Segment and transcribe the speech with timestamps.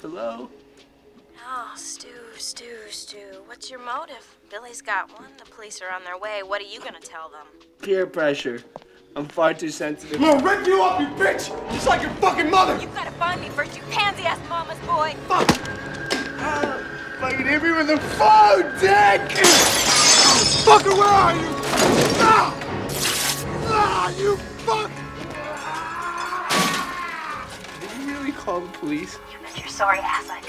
[0.00, 0.48] Hello?
[1.46, 3.18] Oh, Stu, Stu, Stu.
[3.44, 4.26] What's your motive?
[4.50, 5.28] Billy's got one.
[5.36, 6.42] The police are on their way.
[6.42, 7.46] What are you gonna tell them?
[7.82, 8.62] Peer pressure.
[9.14, 10.16] I'm far too sensitive.
[10.22, 11.48] I'm gonna rip you up, you bitch!
[11.72, 12.80] Just like your fucking mother!
[12.80, 15.14] You gotta find me first, you pansy ass mama's boy!
[15.28, 15.50] Fuck!
[17.20, 19.20] Fucking hit me with the phone, dick!
[20.64, 21.48] Fucker, where are you?
[22.22, 22.54] Ah!
[23.66, 24.90] Ah, you fuck!
[27.80, 29.18] Did you really call the police?
[29.60, 30.40] Your sorry ass, I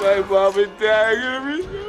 [0.00, 1.85] My mom and dad are gonna be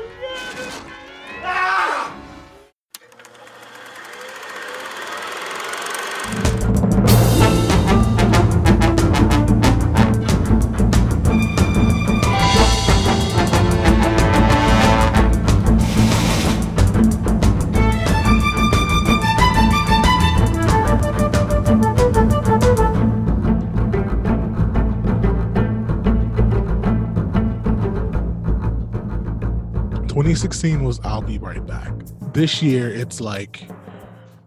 [30.38, 31.92] 2016 was I'll Be Right Back.
[32.32, 33.68] This year, it's like,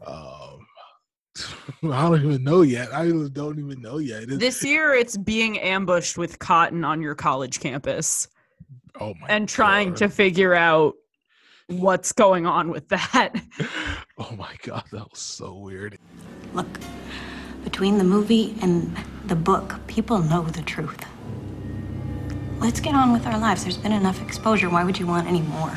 [0.07, 0.65] um,
[1.93, 2.95] I don't even know yet.
[2.95, 4.23] I don't even know yet.
[4.23, 8.29] It's, this year, it's being ambushed with cotton on your college campus.
[9.01, 9.97] Oh my and trying God.
[9.97, 10.95] to figure out
[11.67, 13.33] what's going on with that.
[14.19, 15.99] oh my God, that was so weird.
[16.55, 16.69] Look,
[17.65, 21.05] between the movie and the book, people know the truth.
[22.61, 23.63] Let's get on with our lives.
[23.63, 24.69] There's been enough exposure.
[24.69, 25.71] Why would you want any more?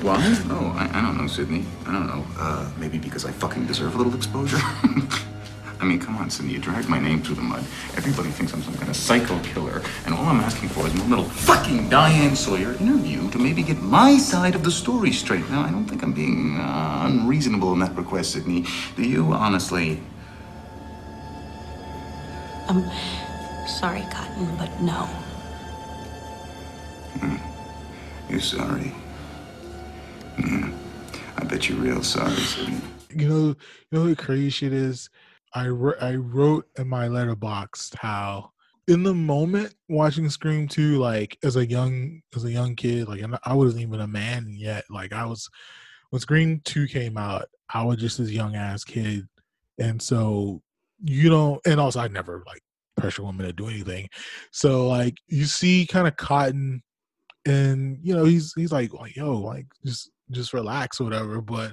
[0.00, 0.22] Why?
[0.48, 1.64] Oh, I, I don't know, Sydney.
[1.86, 2.24] I don't know.
[2.38, 4.58] Uh, maybe because I fucking deserve a little exposure?
[5.80, 6.52] I mean, come on, Sydney.
[6.52, 7.64] You dragged my name through the mud.
[7.96, 9.82] Everybody thinks I'm some kind of psycho killer.
[10.04, 13.82] And all I'm asking for is one little fucking Diane Sawyer interview to maybe get
[13.82, 15.50] my side of the story straight.
[15.50, 18.64] Now, I don't think I'm being uh, unreasonable in that request, Sydney.
[18.94, 20.00] Do you, honestly?
[22.68, 22.88] I'm
[23.66, 25.08] sorry, Cotton, but no.
[27.18, 27.40] Mm.
[28.28, 28.92] You're sorry.
[30.38, 30.70] Yeah.
[31.36, 32.34] I bet you're real sorry.
[33.14, 33.56] You know, you
[33.92, 35.08] know the crazy shit is?
[35.54, 38.50] I wr- I wrote in my letterbox how
[38.88, 43.22] in the moment watching Scream 2, like as a young as a young kid, like
[43.44, 44.84] I wasn't even a man yet.
[44.90, 45.48] Like I was
[46.10, 49.26] when Scream 2 came out, I was just this young ass kid.
[49.78, 50.62] And so
[51.02, 52.62] you don't and also I never like
[52.96, 54.08] pressure women to do anything.
[54.52, 56.82] So like you see kind of cotton
[57.46, 61.40] and you know he's he's like, yo, like just just relax or whatever.
[61.40, 61.72] But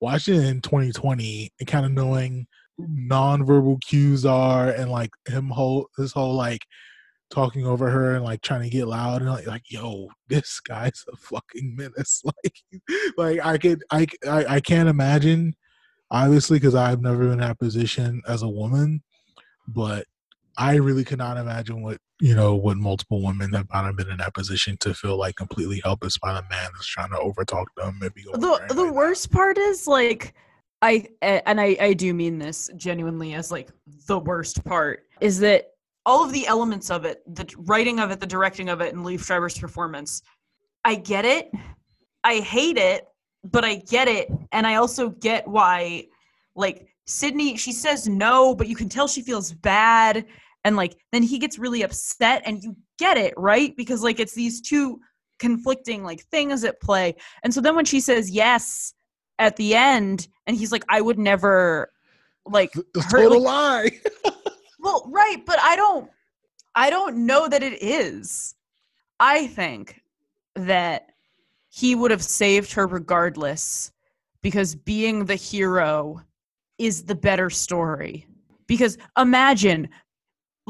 [0.00, 2.46] watching in 2020 and kind of knowing
[2.80, 6.64] nonverbal cues are and like him whole his whole like
[7.30, 11.04] talking over her and like trying to get loud and like like yo this guy's
[11.12, 12.62] a fucking menace like
[13.16, 15.54] like i could i i, I can't imagine
[16.10, 19.02] obviously because i've never been in that position as a woman
[19.66, 20.06] but
[20.58, 24.18] i really could not imagine what you know what multiple women have not been in
[24.18, 27.98] that position to feel like completely helpless by the man that's trying to overtalk them
[28.02, 30.34] and be the the like worst part is like
[30.80, 33.68] I and I I do mean this genuinely as like
[34.06, 35.70] the worst part is that
[36.06, 39.04] all of the elements of it, the writing of it, the directing of it, and
[39.04, 40.22] Leaf Schreiber's performance,
[40.84, 41.50] I get it.
[42.24, 43.06] I hate it,
[43.44, 46.06] but I get it, and I also get why,
[46.54, 50.24] like Sydney, she says no, but you can tell she feels bad,
[50.64, 53.76] and like then he gets really upset, and you get it, right?
[53.76, 55.00] Because like it's these two
[55.38, 58.94] conflicting like things at play, and so then when she says yes
[59.38, 61.90] at the end and he's like i would never
[62.46, 64.32] like hurt total like, lie.
[64.80, 66.10] well right but i don't
[66.74, 68.54] i don't know that it is
[69.20, 70.02] i think
[70.54, 71.10] that
[71.68, 73.92] he would have saved her regardless
[74.42, 76.20] because being the hero
[76.78, 78.26] is the better story
[78.66, 79.88] because imagine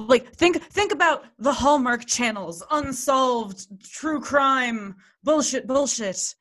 [0.07, 6.35] like think think about the hallmark channels unsolved true crime bullshit bullshit.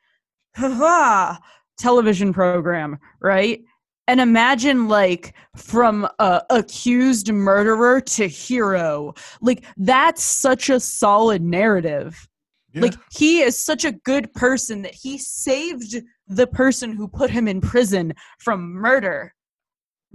[0.55, 1.39] Ha
[1.77, 3.61] television program right?
[4.07, 9.13] And imagine like from a accused murderer to hero.
[9.41, 12.27] Like that's such a solid narrative.
[12.73, 12.81] Yeah.
[12.81, 15.95] like he is such a good person that he saved
[16.27, 19.33] the person who put him in prison from murder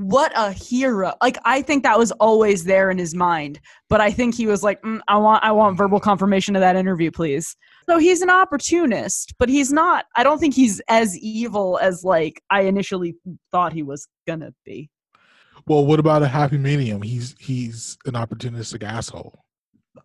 [0.03, 4.11] what a hero like i think that was always there in his mind but i
[4.11, 7.57] think he was like mm, i want i want verbal confirmation of that interview please
[7.89, 12.43] so he's an opportunist but he's not i don't think he's as evil as like
[12.51, 13.15] i initially
[13.51, 14.91] thought he was gonna be
[15.67, 17.03] Well, what about a happy medium?
[17.03, 19.45] He's he's an opportunistic asshole.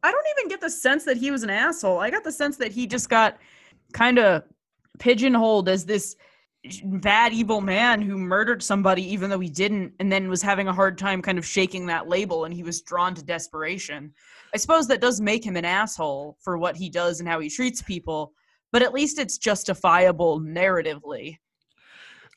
[0.04, 2.00] I don't even get the sense that he was an asshole.
[2.00, 3.38] I got the sense that he just got
[3.94, 4.44] kind of
[5.00, 6.16] pigeonholed as this
[6.84, 10.74] bad evil man who murdered somebody even though he didn't and then was having a
[10.74, 14.12] hard time kind of shaking that label and he was drawn to desperation
[14.54, 17.50] i suppose that does make him an asshole for what he does and how he
[17.50, 18.34] treats people
[18.74, 21.38] but at least it's justifiable narratively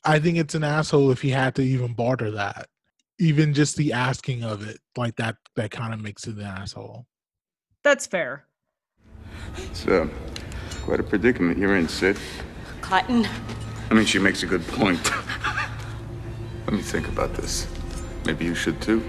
[0.04, 2.68] I think it's an asshole if he had to even barter that.
[3.18, 7.06] Even just the asking of it, like that, that kind of makes it an asshole.
[7.82, 8.46] that's fair
[9.56, 10.08] It's uh,
[10.82, 12.16] quite a predicament you're in, Sid.
[12.80, 13.28] Cotton.
[13.90, 15.10] I mean, she makes a good point.
[16.66, 17.66] Let me think about this.
[18.24, 19.02] Maybe you should too.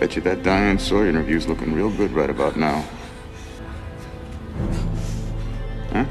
[0.00, 2.82] Bet you that Diane Sawyer interview's looking real good right about now.
[5.92, 6.06] Huh?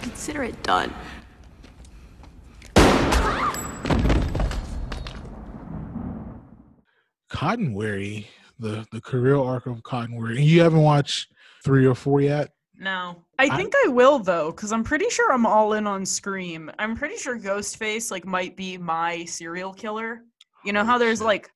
[0.00, 0.94] Consider it done.
[7.28, 8.26] Cotton Weary,
[8.58, 10.30] the the career arc of Cottonwood.
[10.30, 10.42] Weary.
[10.42, 11.32] You haven't watched
[11.64, 12.50] three or four yet.
[12.76, 13.22] No.
[13.38, 16.70] I I- think I will though, because I'm pretty sure I'm all in on Scream.
[16.78, 20.22] I'm pretty sure Ghostface like might be my serial killer.
[20.64, 21.50] You know oh, how there's like,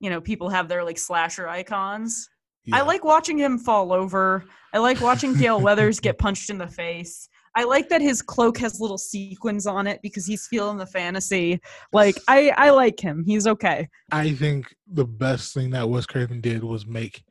[0.00, 2.28] you know, people have their like slasher icons.
[2.70, 4.44] I like watching him fall over.
[4.74, 7.28] I like watching Gale Weathers get punched in the face.
[7.54, 11.60] I like that his cloak has little sequins on it because he's feeling the fantasy.
[11.92, 13.24] Like I, I like him.
[13.24, 13.88] He's okay.
[14.12, 17.24] I think the best thing that Wes Craven did was make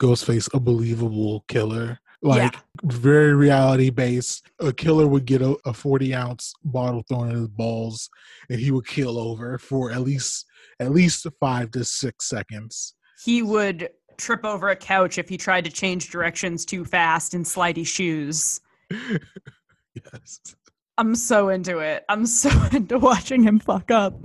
[0.00, 1.98] Ghostface a believable killer.
[2.22, 4.46] Like very reality based.
[4.58, 8.08] A killer would get a, a 40 ounce bottle thrown in his balls
[8.50, 10.46] and he would kill over for at least
[10.80, 12.94] at least five to six seconds.
[13.22, 17.42] He would trip over a couch if he tried to change directions too fast in
[17.42, 18.60] slidey shoes.
[20.12, 20.40] yes.
[20.98, 22.04] I'm so into it.
[22.08, 24.18] I'm so into watching him fuck up.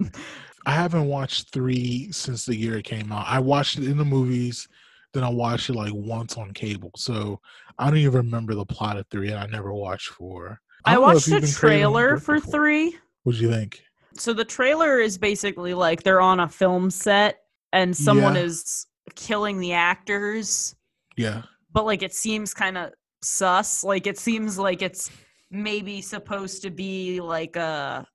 [0.65, 3.25] I haven't watched three since the year it came out.
[3.27, 4.67] I watched it in the movies,
[5.13, 6.91] then I watched it like once on cable.
[6.95, 7.39] So
[7.79, 10.59] I don't even remember the plot of three, and I never watched four.
[10.85, 12.95] I, if watched the trailer for three.
[13.23, 13.81] What'd you think?
[14.13, 17.39] So the trailer is basically like they're on a film set
[17.73, 18.41] and someone Yeah.
[18.41, 18.85] is
[19.15, 20.75] killing the actors,
[21.17, 21.43] Yeah.
[21.71, 22.91] but like it seems kind of
[23.21, 23.83] sus.
[23.83, 25.09] Like it seems like it's
[25.51, 28.07] maybe supposed to be like a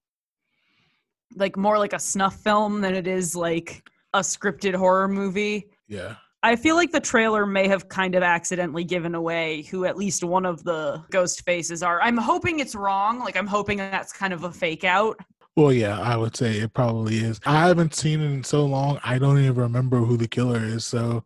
[1.35, 5.69] like more like a snuff film than it is like a scripted horror movie.
[5.87, 6.17] Yeah.
[6.43, 10.23] I feel like the trailer may have kind of accidentally given away who at least
[10.23, 12.01] one of the ghost faces are.
[12.01, 13.19] I'm hoping it's wrong.
[13.19, 15.19] Like I'm hoping that's kind of a fake out.
[15.57, 17.41] Well, yeah, I would say it probably is.
[17.47, 20.85] I haven't seen it in so long, I don't even remember who the killer is.
[20.85, 21.25] So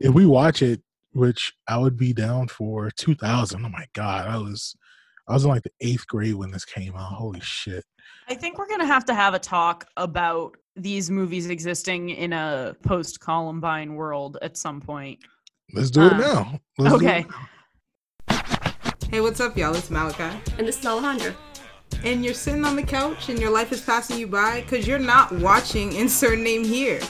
[0.00, 0.80] if we watch it,
[1.12, 4.74] which I would be down for 2000, oh my God, I was.
[5.28, 7.12] I was in like the eighth grade when this came out.
[7.12, 7.84] Holy shit.
[8.28, 12.76] I think we're gonna have to have a talk about these movies existing in a
[12.82, 15.18] post Columbine world at some point.
[15.72, 16.60] Let's do it Uh, now.
[16.78, 17.26] Let's do it okay.
[18.28, 18.36] now.
[19.10, 19.74] Hey, what's up, y'all?
[19.74, 20.36] It's Malachi.
[20.58, 21.34] And this is Alejandra.
[22.04, 24.98] And you're sitting on the couch and your life is passing you by because you're
[24.98, 27.00] not watching Insert Name Here.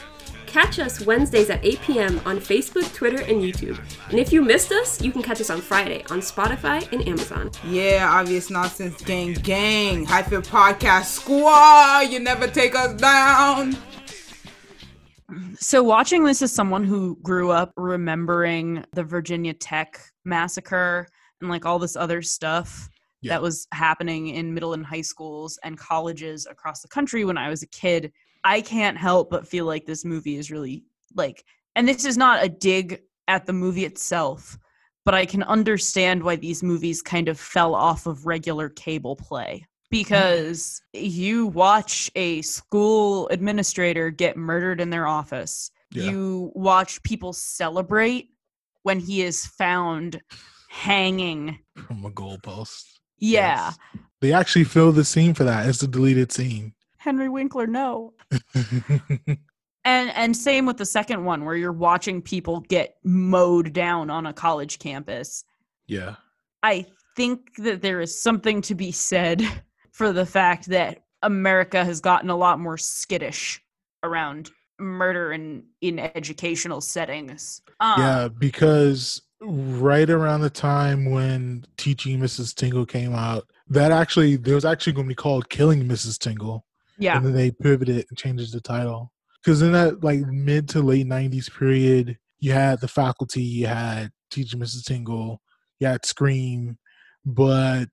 [0.46, 2.20] Catch us Wednesdays at 8 p.m.
[2.24, 3.78] on Facebook, Twitter, and YouTube.
[4.10, 7.50] And if you missed us, you can catch us on Friday on Spotify and Amazon.
[7.64, 10.04] Yeah, obvious nonsense gang gang.
[10.06, 12.10] Hyphen podcast squad.
[12.10, 13.76] You never take us down.
[15.58, 21.08] So watching this as someone who grew up remembering the Virginia Tech massacre
[21.40, 22.88] and like all this other stuff
[23.20, 23.32] Yeah.
[23.32, 27.48] that was happening in middle and high schools and colleges across the country when I
[27.50, 28.12] was a kid,
[28.46, 30.84] I can't help but feel like this movie is really
[31.14, 34.56] like and this is not a dig at the movie itself,
[35.04, 39.66] but I can understand why these movies kind of fell off of regular cable play
[39.90, 45.72] because you watch a school administrator get murdered in their office.
[45.92, 46.04] Yeah.
[46.04, 48.28] You watch people celebrate
[48.84, 50.20] when he is found
[50.70, 51.58] hanging.
[51.76, 52.84] From a goalpost.
[53.18, 53.66] Yeah.
[53.66, 53.78] Yes.
[54.20, 55.68] They actually filled the scene for that.
[55.68, 56.74] It's a deleted scene.
[57.06, 58.12] Henry Winkler, no.
[59.86, 64.26] And and same with the second one where you're watching people get mowed down on
[64.26, 65.44] a college campus.
[65.86, 66.16] yeah.
[66.64, 69.44] I think that there is something to be said
[69.92, 73.62] for the fact that America has gotten a lot more skittish
[74.02, 77.62] around murder in in educational settings.
[77.78, 82.56] Um, Yeah, because right around the time when Teaching Mrs.
[82.56, 86.18] Tingle came out, that actually there was actually going to be called Killing Mrs.
[86.18, 86.65] Tingle,
[86.98, 87.16] yeah.
[87.16, 89.12] and then they pivoted and changed the title.
[89.42, 94.10] Because in that like mid to late '90s period, you had the faculty, you had
[94.30, 94.84] Teaching Mrs.
[94.84, 95.40] Tingle,
[95.78, 96.78] you had Scream,
[97.24, 97.86] but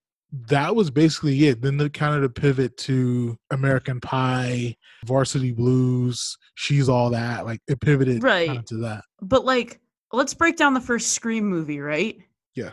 [0.49, 1.61] that was basically it.
[1.61, 7.61] Then the kind of the pivot to American Pie, Varsity Blues, She's All That, like
[7.67, 8.47] it pivoted Right.
[8.47, 9.03] kinda to that.
[9.21, 9.79] But like
[10.11, 12.17] let's break down the first Scream movie, right?
[12.55, 12.71] Yeah.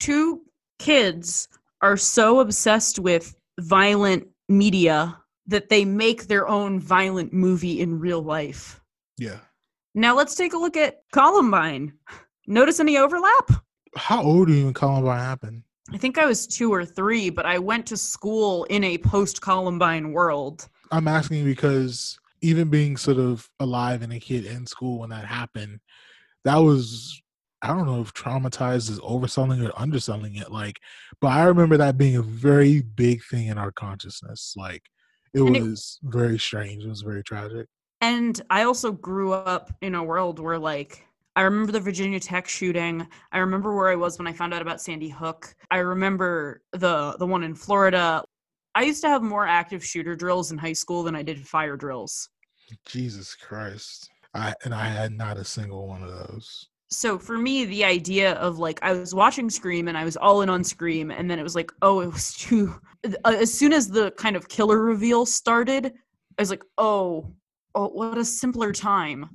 [0.00, 0.42] Two
[0.78, 1.48] kids
[1.80, 8.22] are so obsessed with violent media that they make their own violent movie in real
[8.22, 8.80] life.
[9.18, 9.38] Yeah.
[9.94, 11.92] Now let's take a look at Columbine.
[12.46, 13.50] Notice any overlap?
[13.96, 15.62] How old are you when Columbine happened?
[15.92, 19.40] I think I was two or three, but I went to school in a post
[19.40, 20.68] Columbine world.
[20.90, 25.24] I'm asking because even being sort of alive and a kid in school when that
[25.24, 25.80] happened,
[26.44, 27.20] that was
[27.62, 30.52] I don't know if traumatized is overselling or underselling it.
[30.52, 30.80] Like,
[31.20, 34.54] but I remember that being a very big thing in our consciousness.
[34.56, 34.82] Like,
[35.34, 36.84] it And it- was very strange.
[36.84, 37.66] It was very tragic.
[38.00, 42.48] And I also grew up in a world where, like, I remember the Virginia Tech
[42.48, 43.06] shooting.
[43.32, 45.54] I remember where I was when I found out about Sandy Hook.
[45.70, 48.22] I remember the the one in Florida.
[48.74, 51.76] I used to have more active shooter drills in high school than I did fire
[51.76, 52.28] drills.
[52.86, 54.10] Jesus Christ.
[54.34, 56.68] I and I had not a single one of those.
[56.88, 60.42] So for me, the idea of like I was watching Scream and I was all
[60.42, 62.74] in on Scream, and then it was like, oh, it was too.
[63.24, 67.32] As soon as the kind of killer reveal started, I was like, oh,
[67.74, 69.28] oh, what a simpler time.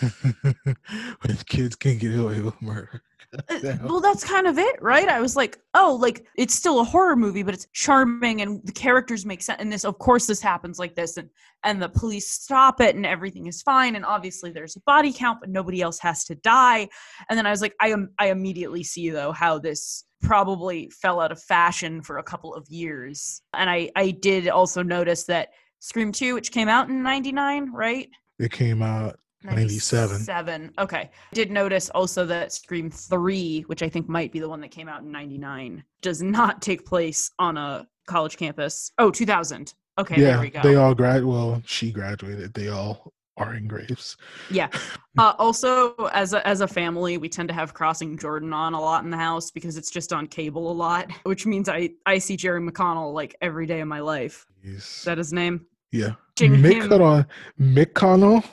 [0.40, 3.02] when kids can get away with murder.
[3.48, 5.08] Uh, well that's kind of it right?
[5.08, 8.72] I was like oh like it's still a horror movie but it's charming and the
[8.72, 11.28] characters make sense and this of course this happens like this and
[11.64, 15.40] and the police stop it and everything is fine and obviously there's a body count
[15.40, 16.88] but nobody else has to die.
[17.30, 21.20] And then i was like i am i immediately see though how this probably fell
[21.20, 23.40] out of fashion for a couple of years.
[23.54, 25.48] And i i did also notice that
[25.80, 28.08] scream 2 which came out in 99 right?
[28.38, 30.18] It came out 97.
[30.20, 30.72] Seven.
[30.78, 31.10] Okay.
[31.32, 34.88] Did notice also that Scream 3, which I think might be the one that came
[34.88, 38.92] out in 99, does not take place on a college campus.
[38.98, 39.74] Oh, 2000.
[39.98, 40.62] Okay, yeah, there we go.
[40.62, 41.24] they all grad.
[41.24, 42.54] Well, she graduated.
[42.54, 44.16] They all are in graves.
[44.50, 44.68] yeah.
[45.18, 48.80] Uh, also, as a, as a family, we tend to have Crossing Jordan on a
[48.80, 52.16] lot in the house because it's just on cable a lot, which means I, I
[52.16, 54.46] see Jerry McConnell like every day of my life.
[54.62, 55.66] Is that his name?
[55.90, 56.88] Yeah, Jing Mick him.
[56.88, 57.24] Connell.
[57.60, 58.44] Mick Connell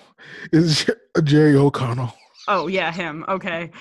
[0.52, 2.14] is uh, Jerry O'Connell.
[2.48, 3.26] Oh, yeah, him.
[3.28, 3.72] Okay.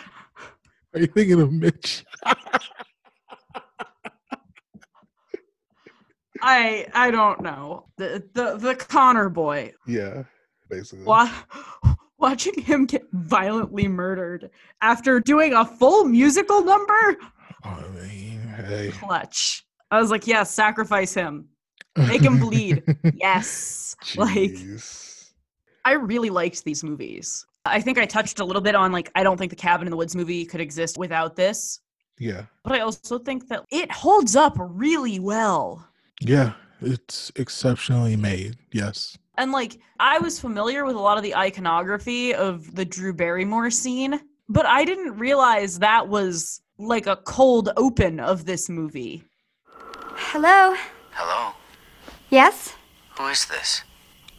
[0.95, 2.05] Are you thinking of Mitch?
[6.41, 7.87] I I don't know.
[7.97, 9.73] The the the Connor boy.
[9.87, 10.23] Yeah,
[10.71, 11.05] basically.
[11.05, 11.31] Wa-
[12.19, 14.51] watching him get violently murdered
[14.83, 17.17] after doing a full musical number
[17.63, 18.91] I mean, hey.
[18.93, 21.49] clutch i was like yes sacrifice him
[22.07, 22.83] make him bleed
[23.15, 24.57] yes like
[25.85, 29.23] i really liked these movies i think i touched a little bit on like i
[29.23, 31.81] don't think the cabin in the woods movie could exist without this
[32.19, 35.89] Yeah, but i also think that it holds up really well
[36.21, 38.57] yeah, it's exceptionally made.
[38.73, 39.17] Yes.
[39.37, 43.71] And like I was familiar with a lot of the iconography of the Drew Barrymore
[43.71, 49.23] scene, but I didn't realize that was like a cold open of this movie.
[49.67, 50.75] Hello?
[51.13, 51.53] Hello?
[52.31, 52.75] Yes?
[53.19, 53.83] Who is this?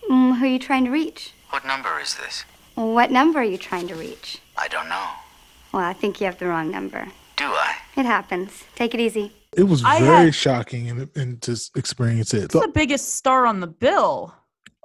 [0.09, 1.33] Mm, who are you trying to reach?
[1.49, 2.45] What number is this?
[2.75, 4.39] What number are you trying to reach?
[4.57, 5.07] I don't know.
[5.73, 7.07] Well, I think you have the wrong number.
[7.35, 7.75] Do I?
[7.97, 8.63] It happens.
[8.75, 9.31] Take it easy.
[9.57, 12.45] It was I very had- shocking and, and to experience it.
[12.45, 14.33] It's the biggest star on the bill.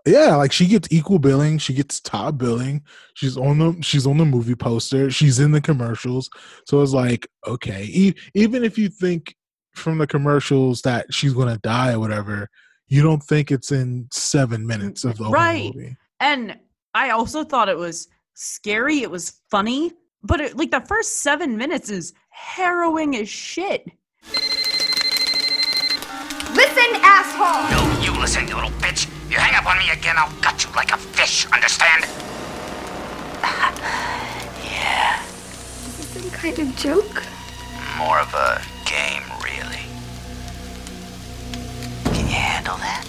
[0.06, 1.58] yeah, like she gets equal billing.
[1.58, 2.82] She gets top billing.
[3.14, 5.10] She's on the she's on the movie poster.
[5.10, 6.30] She's in the commercials.
[6.66, 9.34] So it's like okay, e- even if you think
[9.74, 12.48] from the commercials that she's gonna die or whatever,
[12.88, 15.74] you don't think it's in seven minutes of the opening Right.
[15.74, 15.96] movie.
[16.20, 16.58] And
[16.94, 21.56] I also thought it was scary, it was funny, but it, like the first 7
[21.56, 23.86] minutes is harrowing as shit.
[26.54, 27.68] Listen, asshole!
[27.70, 29.06] No, you listen, you little bitch.
[29.30, 32.04] You hang up on me again, I'll gut you like a fish, understand?
[34.62, 37.22] yeah, Is this some kind of joke?
[37.98, 39.78] more of a game, really.
[42.64, 43.06] Can you handle that?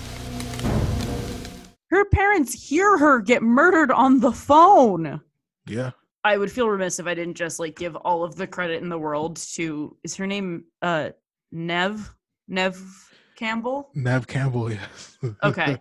[1.90, 5.22] Her parents hear her get murdered on the phone.
[5.68, 5.92] Yeah.
[6.24, 8.90] I would feel remiss if I didn't just like give all of the credit in
[8.90, 11.12] the world to is her name uh
[11.52, 12.14] Nev
[12.48, 12.82] Nev
[13.36, 13.90] Campbell?
[13.94, 15.18] Nev Campbell, yes.
[15.44, 15.78] Okay.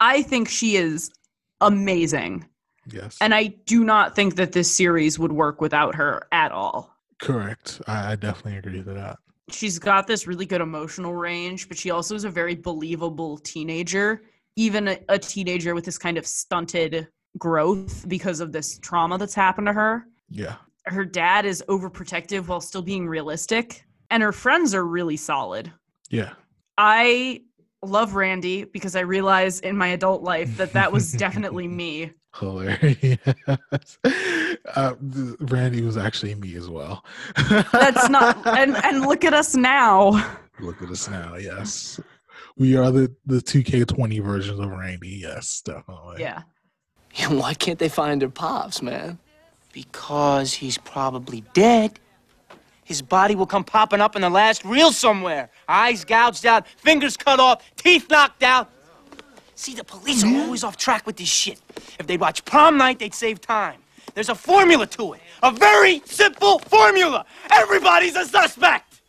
[0.00, 1.10] I think she is
[1.60, 2.46] amazing.
[2.90, 3.18] yes.
[3.20, 6.94] And I do not think that this series would work without her at all.
[7.20, 7.80] Correct.
[7.88, 9.18] I, I definitely agree to that.
[9.50, 14.22] She's got this really good emotional range, but she also is a very believable teenager,
[14.56, 19.34] even a, a teenager with this kind of stunted growth because of this trauma that's
[19.34, 20.06] happened to her.
[20.30, 20.56] Yeah.
[20.84, 25.72] her dad is overprotective while still being realistic and her friends are really solid
[26.10, 26.32] Yeah.
[26.76, 27.42] i
[27.82, 32.12] love Randy because I realize in my adult life that that was definitely me.
[32.34, 33.18] Hilarious.
[34.74, 34.94] Uh,
[35.40, 37.04] Randy was actually me as well.
[37.72, 40.10] That's not and and look at us now.
[40.60, 41.36] Look at us now.
[41.36, 41.98] Yes,
[42.56, 45.20] we are the the 2K20 versions of Randy.
[45.22, 46.20] Yes, definitely.
[46.20, 46.42] Yeah.
[47.28, 49.18] Why can't they find their pops, man?
[49.72, 51.98] Because he's probably dead.
[52.88, 55.50] His body will come popping up in the last reel somewhere.
[55.68, 58.70] Eyes gouged out, fingers cut off, teeth knocked out.
[59.56, 61.60] See, the police are always off track with this shit.
[61.98, 63.80] If they'd watch prom night, they'd save time.
[64.14, 65.20] There's a formula to it.
[65.42, 67.26] A very simple formula.
[67.50, 69.02] Everybody's a suspect.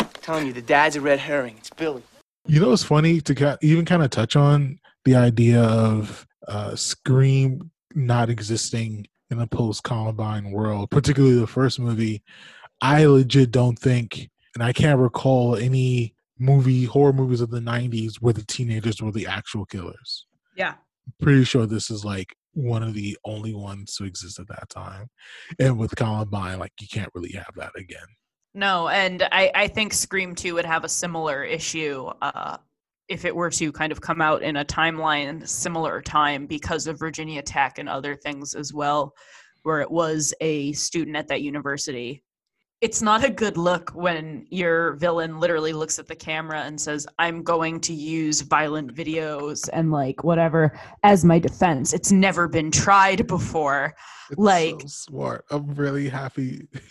[0.00, 1.56] I'm telling you, the dad's a red herring.
[1.58, 2.02] It's Billy.
[2.46, 7.70] You know, it's funny to even kind of touch on the idea of uh, Scream
[7.94, 12.22] not existing in a post Columbine world, particularly the first movie.
[12.80, 18.16] I legit don't think, and I can't recall any movie horror movies of the 90s
[18.16, 20.26] where the teenagers were the actual killers.
[20.56, 20.74] Yeah.
[21.20, 25.08] Pretty sure this is like one of the only ones to exist at that time.
[25.58, 28.06] And with Columbine, like you can't really have that again.
[28.54, 32.56] No, and I, I think Scream 2 would have a similar issue uh,
[33.08, 36.98] if it were to kind of come out in a timeline similar time because of
[36.98, 39.14] Virginia Tech and other things as well,
[39.62, 42.22] where it was a student at that university.
[42.82, 47.06] It's not a good look when your villain literally looks at the camera and says,
[47.18, 51.94] I'm going to use violent videos and like whatever as my defense.
[51.94, 53.94] It's never been tried before.
[54.36, 55.44] like, so smart.
[55.50, 56.68] I'm really happy.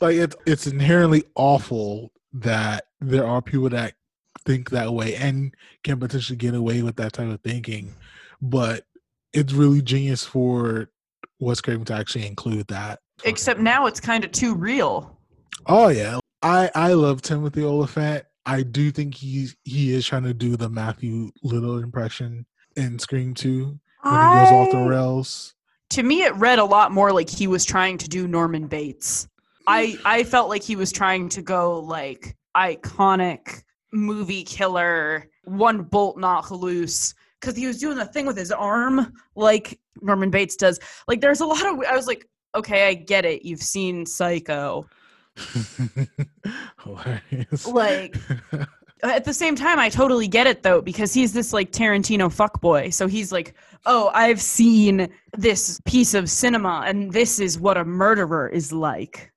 [0.00, 3.94] like it's it's inherently awful that there are people that
[4.44, 5.54] think that way and
[5.84, 7.94] can potentially get away with that type of thinking,
[8.40, 8.84] but
[9.32, 10.90] it's really genius for
[11.38, 13.00] what's Craven to actually include that.
[13.24, 15.18] except now it's kind of too real.
[15.66, 18.24] Oh yeah, I I love Timothy Oliphant.
[18.46, 23.34] I do think he's he is trying to do the Matthew Little impression in Scream
[23.34, 25.54] Two when he goes off the rails.
[25.90, 29.28] to me it read a lot more like he was trying to do norman bates
[29.66, 36.18] i i felt like he was trying to go like iconic movie killer one bolt
[36.18, 40.78] not loose because he was doing the thing with his arm like norman bates does.
[41.08, 43.44] Like there's a lot of i was like okay i get it.
[43.44, 44.86] You've seen psycho.
[46.84, 47.66] Hilarious.
[47.66, 48.16] like
[49.02, 52.92] at the same time i totally get it though because he's this like tarantino fuckboy.
[52.92, 53.54] So he's like
[53.86, 59.32] oh i've seen this piece of cinema and this is what a murderer is like.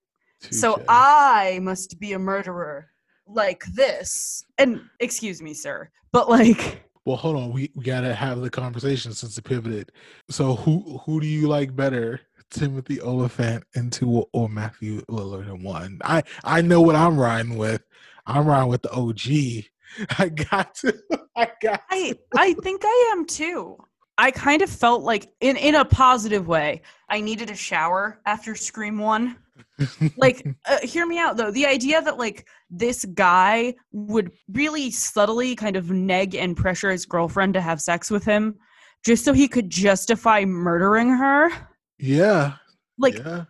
[0.51, 2.92] So i must be a murderer
[3.27, 7.51] like this and excuse me sir but like Well, hold on.
[7.51, 9.91] We, we gotta have the conversation since it pivoted.
[10.29, 15.63] So, who who do you like better, Timothy Oliphant in two or Matthew Lillard in
[15.63, 15.99] one?
[16.05, 17.81] I I know what I'm riding with.
[18.25, 19.65] I'm riding with the OG.
[20.17, 20.97] I got to.
[21.35, 21.81] I got.
[21.89, 23.75] i i think i am too
[24.19, 28.53] i kind of felt like in in a positive way i needed a shower after
[28.55, 29.35] scream one
[30.17, 31.51] like uh, hear me out though.
[31.51, 37.05] The idea that like this guy would really subtly kind of neg and pressure his
[37.05, 38.55] girlfriend to have sex with him
[39.05, 41.51] just so he could justify murdering her.
[41.99, 42.53] Yeah.
[42.97, 43.45] like yeah.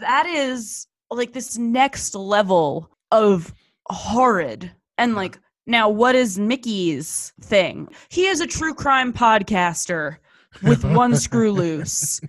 [0.00, 3.52] that is like this next level of
[3.88, 4.70] horrid.
[4.98, 7.88] And like now what is mickey's thing?
[8.08, 10.16] He is a true crime podcaster
[10.62, 12.20] with one screw loose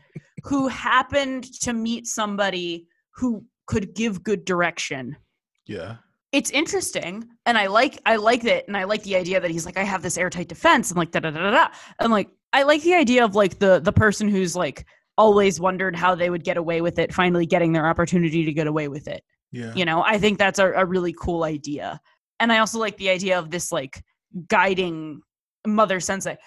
[0.44, 5.16] who happened to meet somebody who could give good direction
[5.68, 5.98] Yeah.
[6.32, 9.66] it's interesting and i like i like it and i like the idea that he's
[9.66, 11.68] like i have this airtight defense and like da da da da da
[12.00, 14.86] and like i like the idea of like the the person who's like
[15.18, 18.66] always wondered how they would get away with it finally getting their opportunity to get
[18.68, 19.74] away with it Yeah.
[19.76, 22.00] you know i think that's a, a really cool idea
[22.40, 24.02] and i also like the idea of this like
[24.48, 25.22] guiding
[25.68, 26.38] mother sensei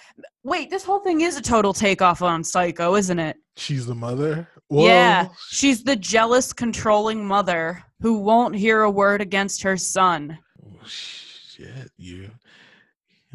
[0.43, 4.49] wait this whole thing is a total takeoff on psycho isn't it She's the mother.
[4.71, 10.39] Yeah she's the jealous controlling mother who won't hear a word against her son
[10.87, 12.31] Shit, you.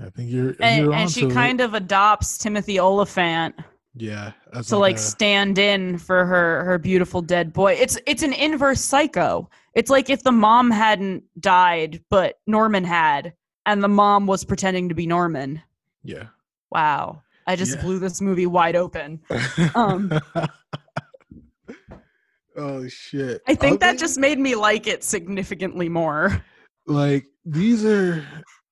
[0.03, 0.55] I think you're.
[0.59, 1.33] and, you're and she onto it.
[1.35, 3.55] kind of adopts timothy oliphant
[3.95, 4.31] Yeah.
[4.67, 8.81] To like a- stand in for her her beautiful dead boy it's it's an inverse
[8.81, 13.33] psycho it's like if the mom hadn't died but norman had
[13.65, 15.61] and the mom was pretending to be norman
[16.03, 16.25] Yeah.
[16.71, 17.81] wow i just Yeah.
[17.81, 19.19] blew this movie wide open
[19.75, 20.11] um
[22.59, 23.41] oh shit.
[23.47, 26.43] i think that just made me like it significantly more
[26.87, 28.23] like these are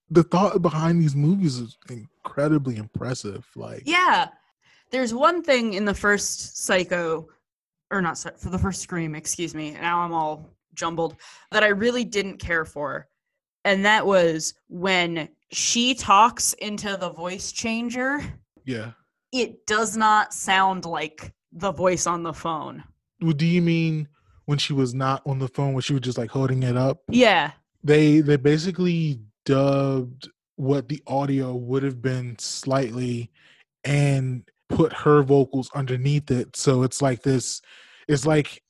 [0.09, 3.45] the thought behind these movies is incredibly impressive.
[3.55, 4.29] Like Yeah.
[4.91, 7.27] There's one thing in the first Psycho,
[7.91, 9.71] or not for the first Scream, excuse me.
[9.71, 11.17] Now I'm all jumbled
[11.51, 13.07] that I really didn't care for,
[13.65, 18.21] and that was when she talks into the voice changer,
[18.63, 18.91] Yeah.
[19.33, 22.83] it does not sound like the voice on the phone.
[23.19, 24.07] Do you mean
[24.45, 26.99] when she was not on the phone when she was just like holding it up?
[27.09, 27.51] Yeah.
[27.83, 33.31] They they basically dubbed what the audio would have been slightly
[33.83, 36.55] and put her vocals underneath it.
[36.55, 37.61] So it's like this
[38.07, 38.61] it's like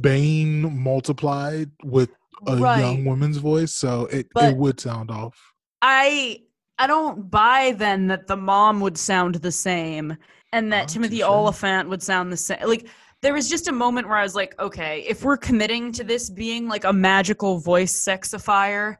[0.00, 2.10] Bane multiplied with
[2.46, 2.80] a Right.
[2.80, 5.36] young woman's voice, so it, But- it would sound off.
[5.82, 6.42] I
[6.78, 10.16] I don't buy then that the mom would sound the same
[10.52, 12.58] and that Timothy Oliphant would sound the same.
[12.66, 12.86] Like
[13.26, 16.30] there was just a moment where I was like, okay, if we're committing to this
[16.30, 18.98] being like a magical voice sexifier,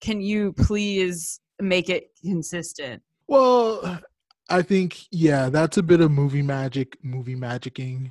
[0.00, 3.00] can you please make it consistent?
[3.28, 4.00] Well,
[4.48, 8.10] I think yeah, that's a bit of movie magic, movie magicking.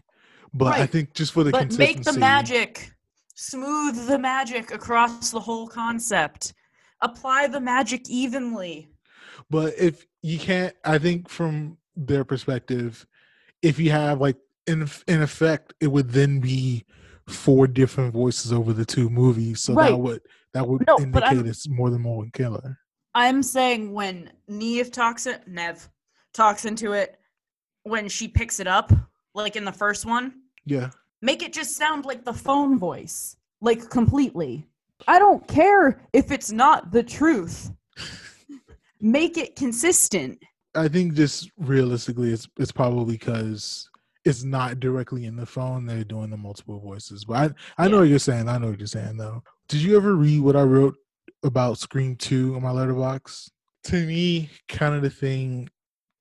[0.53, 2.93] But I think just for the but consistency, make the magic
[3.35, 6.53] smooth the magic across the whole concept.
[7.01, 8.87] Apply the magic evenly.
[9.49, 13.05] But if you can't, I think from their perspective,
[13.61, 16.85] if you have like in in effect, it would then be
[17.27, 19.61] four different voices over the two movies.
[19.61, 19.89] So Right.
[19.91, 20.21] that would
[20.53, 22.77] that would No, indicate it's more than one killer.
[23.15, 25.89] I'm saying when Neve talks it, Nev
[26.33, 27.19] talks into it,
[27.83, 28.91] when she picks it up,
[29.33, 30.91] like in the first one, Yeah.
[31.21, 34.67] make it just sound like the phone voice, like completely.
[35.07, 37.71] I don't care if it's not the truth.
[38.99, 40.41] Make it consistent.
[40.73, 43.89] I think just realistically, it's it's probably because
[44.27, 45.85] it's not directly in the phone.
[45.85, 47.23] They're doing the multiple voices.
[47.25, 48.49] But I I know what you're saying.
[48.49, 49.41] I know what you're saying though.
[49.69, 50.95] Did you ever read what I wrote
[51.43, 53.49] about Scream Two on my letterbox?
[53.85, 55.69] To me, kind of the thing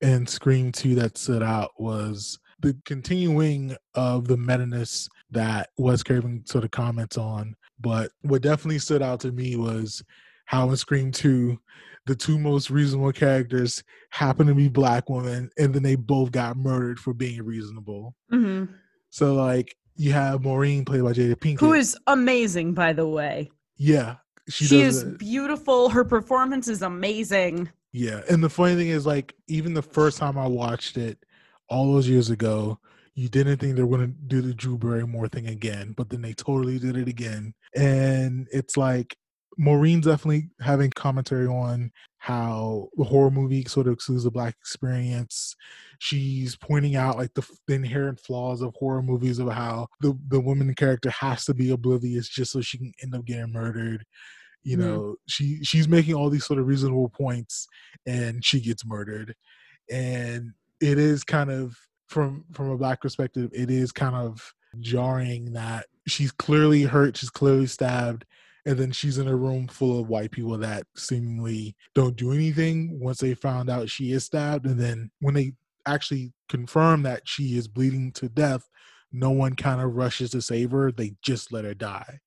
[0.01, 6.45] in Scream Two that stood out was the continuing of the meta-ness that Wes Craven
[6.45, 7.55] sort of comments on.
[7.79, 10.01] But what definitely stood out to me was
[10.47, 11.59] how in Scream 2,
[12.07, 16.57] the two most reasonable characters happen to be black women, and then they both got
[16.57, 18.15] murdered for being reasonable.
[18.33, 18.73] Mm-hmm.
[19.09, 21.59] So, like, you have Maureen played by Jada Pinkett.
[21.59, 23.51] Who is amazing, by the way.
[23.77, 24.15] yeah,
[24.49, 25.19] she, She, is it.
[25.19, 25.89] beautiful.
[25.89, 27.69] Her performance is amazing.
[27.91, 31.17] Yeah, and the funny thing is, like, even the first time I watched it,
[31.69, 32.79] all those years ago,
[33.15, 36.21] you didn't think they were going to do the Drew Barrymore thing again, but then
[36.21, 37.53] they totally did it again.
[37.75, 39.17] And it's like
[39.57, 45.55] Maureen's definitely having commentary on how the horror movie sort of excludes the black experience.
[45.99, 50.39] She's pointing out like the, the inherent flaws of horror movies of how the the
[50.39, 54.03] woman character has to be oblivious just so she can end up getting murdered.
[54.63, 57.67] You know, she she's making all these sort of reasonable points,
[58.05, 59.33] and she gets murdered.
[59.89, 61.75] And it is kind of
[62.07, 67.29] from from a black perspective, it is kind of jarring that she's clearly hurt, she's
[67.29, 68.25] clearly stabbed,
[68.67, 72.99] and then she's in a room full of white people that seemingly don't do anything.
[72.99, 75.53] Once they found out she is stabbed and then when they
[75.87, 78.67] actually confirm that she is bleeding to death
[79.13, 80.91] no one kind of rushes to save her.
[80.91, 82.19] They just let her die.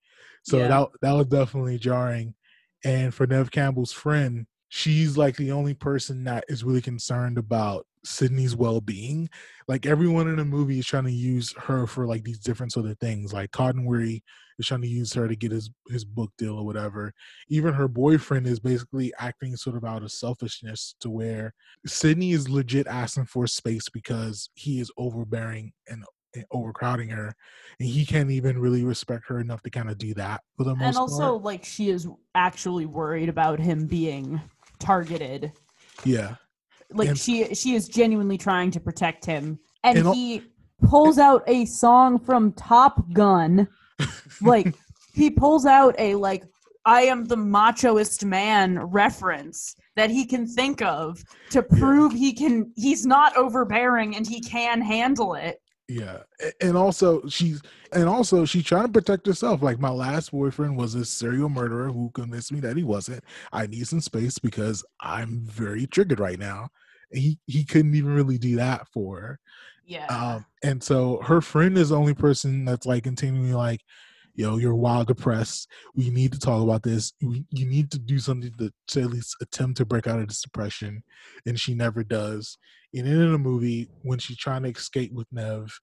[0.42, 0.68] So Yeah.
[0.68, 2.34] that that was definitely jarring.
[2.84, 7.86] And for nev campbell's friend she's like the only person that is really concerned about
[8.04, 9.28] sydney's well-being
[9.68, 12.86] like everyone in the movie is trying to use her for like these different sort
[12.86, 14.22] of things like cotton weary
[14.60, 17.12] is trying to use her to get his his book deal or whatever.
[17.48, 21.54] Even her boyfriend is basically acting sort of out of selfishness to where
[21.86, 27.34] sydney is legit asking for space because he is overbearing and, and overcrowding her
[27.78, 30.76] and he can't even really respect her enough to kind of do that for the
[30.76, 34.40] most And also, part like, she is actually worried about him being
[34.78, 35.52] targeted.
[36.04, 36.36] yeah
[36.92, 39.58] Like, And- she she is genuinely trying to protect him.
[39.84, 40.42] And, And he
[40.82, 43.68] pulls out a song from Top Gun.
[44.42, 44.74] like,
[45.12, 46.44] he pulls out a, like,
[46.84, 52.72] I am the machoist man reference that he can think of to prove he can,
[52.76, 55.60] he's not overbearing and he can handle it.
[55.88, 56.18] Yeah,
[56.60, 57.60] and also she's
[57.92, 59.60] and also she's trying to protect herself.
[59.60, 63.24] Like my last boyfriend was a serial murderer who convinced me that he wasn't.
[63.52, 66.68] I need some space because I'm very triggered right now.
[67.12, 69.40] He he couldn't even really do that for her.
[69.84, 70.06] Yeah.
[70.06, 73.80] Um, and so her friend is the only person that's like continually like,
[74.34, 75.68] yo, you're wild depressed.
[75.96, 77.12] We need to talk about this.
[77.20, 80.28] We, you need to do something to, to at least attempt to break out of
[80.28, 81.02] this depression.
[81.44, 82.56] And she never does.
[82.94, 85.80] And in the movie, when she's trying to escape with Nev,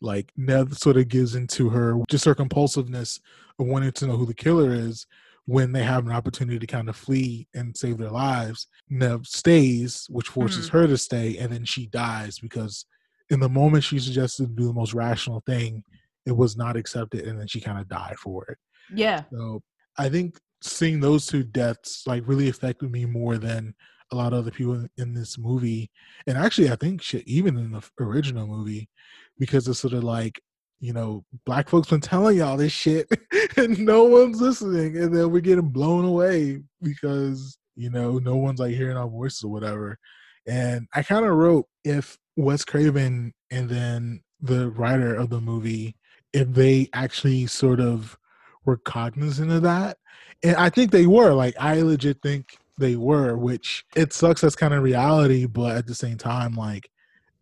[0.00, 3.18] like Nev sort of gives into her just her compulsiveness
[3.58, 5.06] of wanting to know who the killer is
[5.48, 8.66] when they have an opportunity to kind of flee and save their lives.
[8.90, 10.72] Nev stays, which forces Mhm.
[10.72, 12.84] her to stay, and then she dies because
[13.30, 15.82] in the moment she suggested to do the most rational thing,
[16.26, 18.58] it was not accepted, and then she kind of died for it.
[18.94, 19.24] Yeah.
[19.32, 19.62] So
[19.96, 23.74] I think seeing those two deaths like really affected me more than
[24.12, 25.90] a lot of other people in, in this movie,
[26.26, 28.90] and actually I think shit even in the original movie,
[29.38, 30.42] because it's sort of like
[30.80, 33.08] you know black folks been telling y'all this shit
[33.56, 38.60] and no one's listening, and then we're getting blown away because you know no one's
[38.60, 39.98] like hearing our voices or whatever.
[40.46, 45.96] And I kind of wrote if Wes Craven and then the writer of the movie,
[46.32, 48.16] if they actually sort of
[48.64, 49.98] were cognizant of that.
[50.42, 51.32] And I think they were.
[51.32, 55.86] Like I legit think they were, which it sucks that's kind of reality, but at
[55.86, 56.90] the same time, like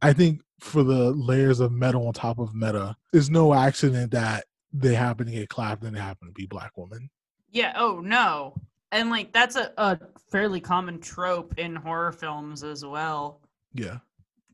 [0.01, 4.45] I think for the layers of meta on top of meta, there's no accident that
[4.73, 7.11] they happen to get clapped and they happen to be black women.
[7.51, 7.73] Yeah.
[7.77, 8.55] Oh no.
[8.93, 9.99] And like that's a, a
[10.31, 13.41] fairly common trope in horror films as well.
[13.73, 13.99] Yeah.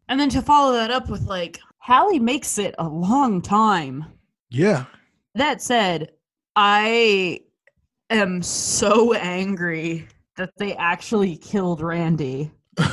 [0.08, 4.04] And then to follow that up with like Hallie makes it a long time.
[4.50, 4.84] Yeah.
[5.34, 6.12] That said,
[6.54, 7.40] I
[8.10, 12.50] am so angry that they actually killed Randy.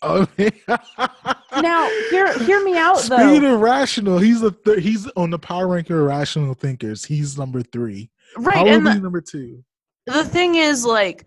[0.00, 0.28] Oh,
[1.62, 3.54] Now, hear hear me out Speed though.
[3.54, 4.18] Irrational.
[4.18, 7.04] He's the th- he's on the power ranking of irrational thinkers.
[7.04, 8.10] He's number three.
[8.36, 9.64] Right, Probably and the- number two.
[10.06, 11.26] the thing is like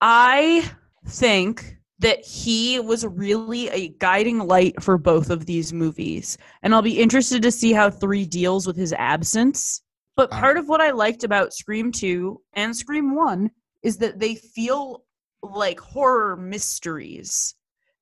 [0.00, 0.70] i
[1.08, 6.82] think that he was really a guiding light for both of these movies and i'll
[6.82, 9.82] be interested to see how 3 deals with his absence
[10.16, 10.40] but ah.
[10.40, 13.50] part of what i liked about scream 2 and scream 1
[13.82, 15.04] is that they feel
[15.42, 17.54] like horror mysteries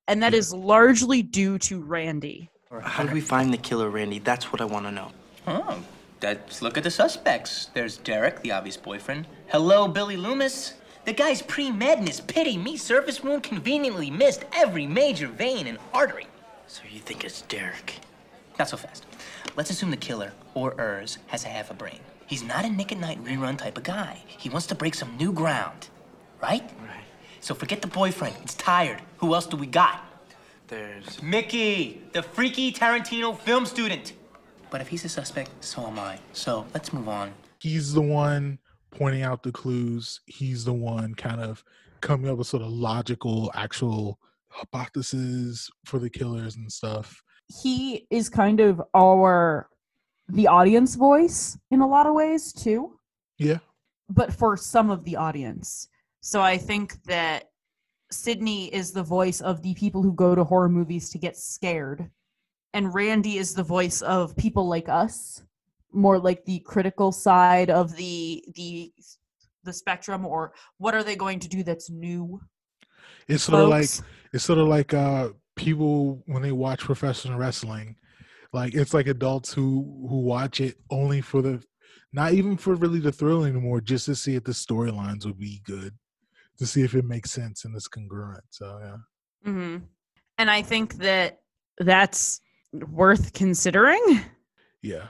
[0.09, 2.49] and that is largely due to randy
[2.81, 4.19] How did we find the killer, Randy?
[4.19, 5.11] That's what I want to know.
[5.47, 5.81] Oh,
[6.21, 7.69] let's look at the suspects.
[7.73, 9.27] There's Derek, the obvious boyfriend.
[9.47, 10.73] Hello, Billy Loomis.
[11.05, 15.79] The guy's pre-med in his pity me surface wound conveniently missed every major vein and
[15.93, 16.27] artery.
[16.67, 17.95] So you think it's Derek?
[18.59, 19.05] Not so fast.
[19.55, 21.99] Let's assume the killer, or Urs, has a half a brain.
[22.27, 24.21] He's not a Nick at Night rerun type of guy.
[24.27, 25.87] He wants to break some new ground,
[26.41, 26.69] right?
[26.81, 27.08] Right.
[27.41, 28.35] So forget the boyfriend.
[28.41, 29.01] It's tired.
[29.17, 30.03] Who else do we got?
[30.67, 34.13] There's Mickey, the freaky Tarantino film student.
[34.69, 36.19] But if he's a suspect, so am I.
[36.33, 37.33] So let's move on.
[37.59, 38.59] He's the one
[38.91, 40.21] pointing out the clues.
[40.27, 41.63] He's the one kind of
[42.01, 47.21] coming up with sort of logical, actual hypotheses for the killers and stuff.
[47.61, 49.67] he is kind of our
[50.27, 52.99] the audience voice in a lot of ways too
[53.39, 53.57] Yeah.
[54.09, 55.87] but for some of the audience.
[56.21, 57.49] So I think that
[58.11, 62.09] Sydney is the voice of the people who go to horror movies to get scared.
[62.73, 65.43] And Randy is the voice of people like us,
[65.91, 68.93] more like the critical side of the the
[69.63, 72.39] the spectrum or what are they going to do that's new?
[73.27, 73.89] It's sort of like
[74.33, 77.95] it's sort of like uh people when they watch professional wrestling.
[78.53, 81.63] Like it's like adults who who watch it only for the
[82.11, 85.61] not even for really the thrill anymore, just to see if the storylines would be
[85.63, 85.93] good,
[86.59, 88.43] to see if it makes sense and it's congruent.
[88.49, 89.49] So yeah.
[89.49, 89.85] Mm-hmm.
[90.37, 91.39] And I think that
[91.79, 92.41] that's
[92.73, 94.21] worth considering.
[94.81, 95.07] Yeah.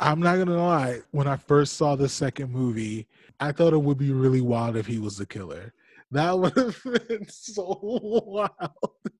[0.00, 3.06] I'm not gonna lie, when I first saw the second movie,
[3.38, 5.72] I thought it would be really wild if he was the killer.
[6.10, 8.50] That would have been so wild.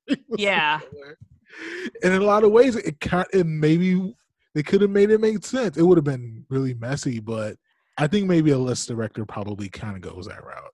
[0.07, 0.81] if he was the Yeah.
[2.03, 4.15] And in a lot of ways, it kind it maybe
[4.55, 5.77] they could have made it make sense.
[5.77, 7.57] It would have been really messy, but
[7.99, 10.73] I think maybe a list director probably kind of goes that route.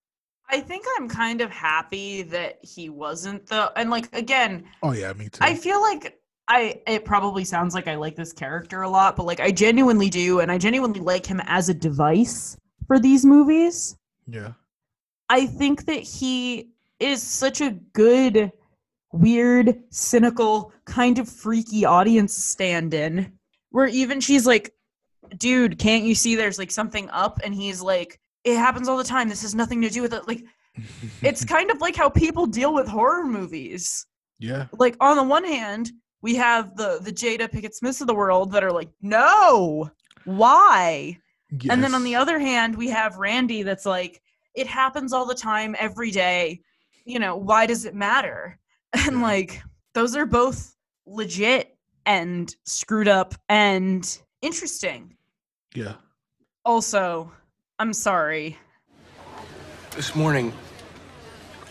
[0.51, 5.13] I think I'm kind of happy that he wasn't the and like again, Oh yeah,
[5.13, 5.39] me too.
[5.43, 9.27] I feel like I it probably sounds like I like this character a lot, but
[9.27, 12.57] like I genuinely do and I genuinely like him as a device
[12.87, 13.97] for these movies.
[14.27, 14.53] yeah.
[15.31, 18.51] I think that he is such a good
[19.13, 23.33] weird, cynical, kind of freaky audience stand-in
[23.71, 24.73] where even she's like,
[25.37, 29.05] "Dude, can't you see there's like something up?" and he's like, "It happens all the
[29.05, 29.29] time.
[29.29, 30.45] This has nothing to do with it." Like
[31.23, 34.07] it's kind of like how people deal with horror movies.
[34.39, 34.67] Yeah.
[34.79, 35.91] Like on the one hand,
[36.23, 39.91] we have the the Jada Pickett Smiths of the world that are like, "No,
[40.25, 41.19] why?"
[41.71, 44.23] And then on the other hand, we have Randy that's like,
[44.55, 46.61] "It happens all the time, every day.
[47.05, 48.59] You know, why does it matter?"
[49.07, 50.75] And like, those are both
[51.07, 55.15] legit and screwed up and interesting.
[55.75, 55.97] Yeah.
[56.65, 57.31] Also,
[57.81, 58.59] I'm sorry.
[59.93, 60.53] This morning,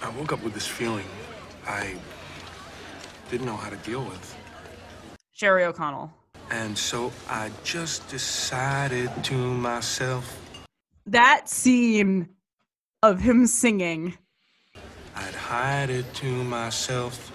[0.02, 1.06] I woke up with this feeling
[1.68, 1.96] I
[3.30, 4.38] didn't know how to deal with.
[5.34, 6.14] Sherry O'Connell.
[6.50, 10.40] And so I just decided to myself
[11.06, 12.30] That scene
[13.04, 14.18] of him singing.
[15.14, 17.32] I'd hide it to myself.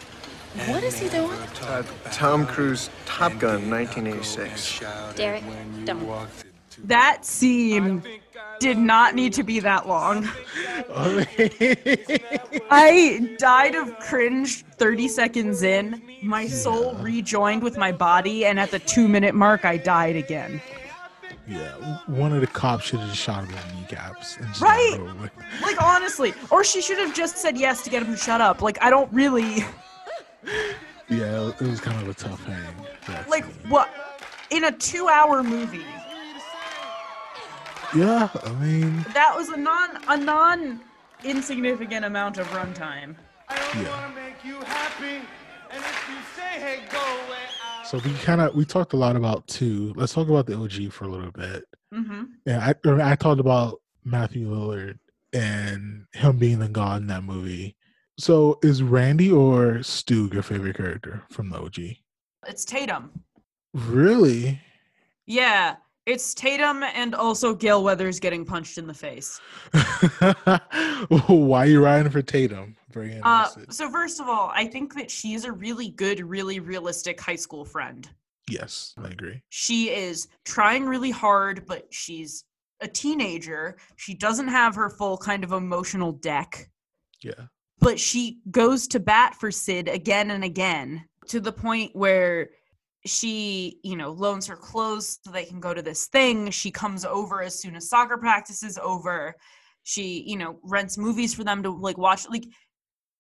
[0.68, 1.38] What is he doing?
[1.62, 4.80] Uh, Tom Cruise, Top Gun, 1986.
[5.14, 5.44] Derek,
[5.84, 6.28] don't.
[6.84, 8.02] That scene
[8.58, 10.28] did not need to be that long.
[12.70, 16.02] I died of cringe 30 seconds in.
[16.22, 20.60] My soul rejoined with my body, and at the two minute mark, I died again.
[21.48, 21.72] Yeah,
[22.06, 24.36] one of the cops should have just shot him in the kneecaps.
[24.36, 24.96] And Right.
[24.96, 25.30] got it over with.
[25.60, 26.32] Like, honestly.
[26.50, 28.62] Or she should have just said yes to get him to shut up.
[28.62, 29.64] Like, I don't really.
[31.08, 33.26] Yeah, it was kind of a tough hang.
[33.28, 33.90] Like, what?
[34.50, 35.84] In a two hour movie,
[37.94, 40.80] Yeah, I mean, that was a non a non
[41.24, 43.16] insignificant amount of runtime.
[43.50, 44.10] yeah.
[47.84, 49.92] So we kind of we talked a lot about two.
[49.96, 51.64] Let's talk about the OG for a little bit.
[51.92, 52.22] Mm-hmm.
[52.46, 54.98] Yeah, I I talked about Matthew Lillard
[55.34, 57.76] and him being the god in that movie.
[58.18, 61.78] So is Randy or Stu your favorite character from the OG?
[62.46, 63.10] It's Tatum.
[63.74, 64.60] Really?
[65.26, 69.40] Yeah, it's Tatum and also Gale Weathers getting punched in the face.
[71.28, 72.76] Why are you riding for Tatum?
[72.90, 77.20] Very Uh, so first of all, I think that she's a really good, really realistic
[77.20, 78.08] high school friend.
[78.50, 79.40] yes, I agree.
[79.50, 82.44] She is trying really hard, but she's
[82.80, 83.76] a teenager.
[83.96, 86.68] She doesn't have her full kind of emotional deck,
[87.22, 87.46] Yeah.
[87.78, 92.50] but she goes to bat for Sid again and again to the point where
[93.06, 96.50] she, you know, loans her clothes so they can go to this thing.
[96.50, 99.34] She comes over as soon as soccer practice is over.
[99.84, 102.28] She, you know, rents movies for them to like watch.
[102.30, 102.44] Like,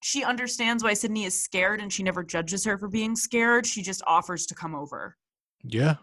[0.04, 3.66] she understands why Sidney is scared and she never judges her for being scared.
[3.66, 5.16] She just offers to come over
[5.64, 5.96] Yeah.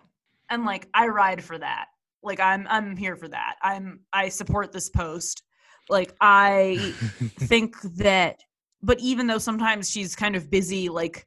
[0.49, 1.85] and like i ride for that
[2.23, 5.43] like i'm i'm here for that i'm i support this post
[5.89, 6.93] like i
[7.39, 8.39] think that
[8.81, 11.25] but even though sometimes she's kind of busy like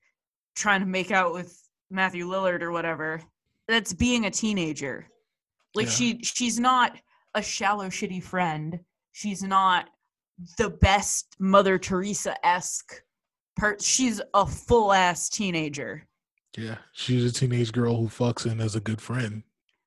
[0.57, 1.62] trying to make out with
[1.93, 3.21] matthew lillard or whatever
[3.69, 5.07] that's being a teenager
[5.75, 5.93] like Yeah.
[5.93, 6.97] she she's not
[7.35, 8.81] a shallow shitty friend
[9.13, 9.89] she's not
[10.59, 13.03] the best mother teresa-esque
[13.57, 16.07] per she's a full ass teenager
[16.57, 16.77] Yeah.
[16.93, 19.43] She's a teenage girl who fucks in as a good friend.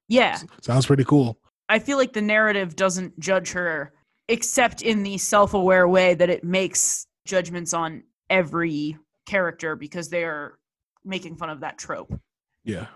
[0.07, 1.37] yeah Sounds pretty cool.
[1.67, 3.93] I feel like the narrative doesn't judge her
[4.29, 10.57] except in the self-aware way that it makes judgments on every character because they are
[11.05, 12.19] making fun of that trope.
[12.63, 12.87] Yeah.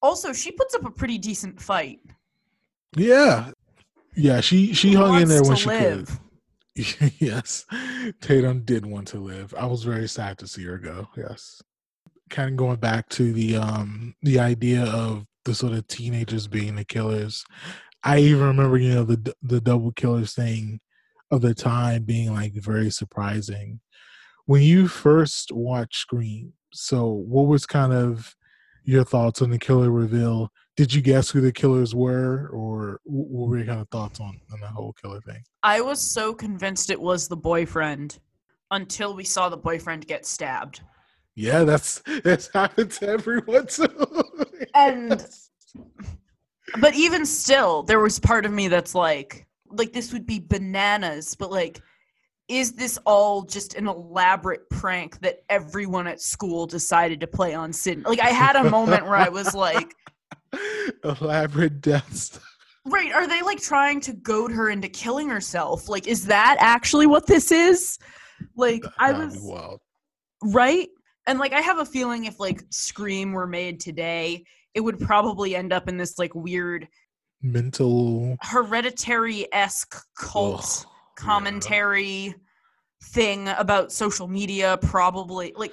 [0.00, 2.00] Also, she puts up a pretty decent fight.
[2.96, 3.50] Yeah.
[4.14, 6.08] Yeah, she she hung in there when she live?
[6.08, 6.18] could.
[7.18, 7.64] yes.
[8.20, 9.54] Tatum did want to live.
[9.56, 11.08] I was very sad to see her go.
[11.16, 11.62] Yes.
[12.30, 16.76] Kind of going back to the um the idea of the sort of teenagers being
[16.76, 17.44] the killers.
[18.04, 20.80] I even remember, you know, the the double killers thing
[21.30, 23.80] of the time being like very surprising.
[24.46, 28.34] When you first watch Scream, so what was kind of
[28.84, 30.50] your thoughts on the killer reveal?
[30.76, 34.40] Did you guess who the killers were, or what were your kind of thoughts on
[34.52, 35.42] on the whole killer thing?
[35.62, 38.18] I was so convinced it was the boyfriend
[38.70, 40.80] until we saw the boyfriend get stabbed.
[41.34, 43.88] Yeah, that's that's happened to everyone too.
[44.74, 45.26] And
[46.80, 51.34] but even still, there was part of me that's like like this would be bananas,
[51.34, 51.80] but like
[52.58, 57.72] is this all just an elaborate prank that everyone at school decided to play on
[57.72, 58.04] Sid?
[58.04, 59.94] Like I had a moment where I was like,
[61.04, 62.38] elaborate deaths.
[62.84, 65.88] right, are they like trying to goad her into killing herself?
[65.88, 67.98] Like is that actually what this is?
[68.56, 69.80] Like I was wild.
[70.44, 70.88] right?
[71.26, 75.56] And like I have a feeling if like Scream were made today, it would probably
[75.56, 76.88] end up in this like weird
[77.40, 78.36] Mental.
[78.40, 80.86] hereditary esque cult
[81.16, 82.34] commentary
[83.02, 85.72] thing about social media, probably like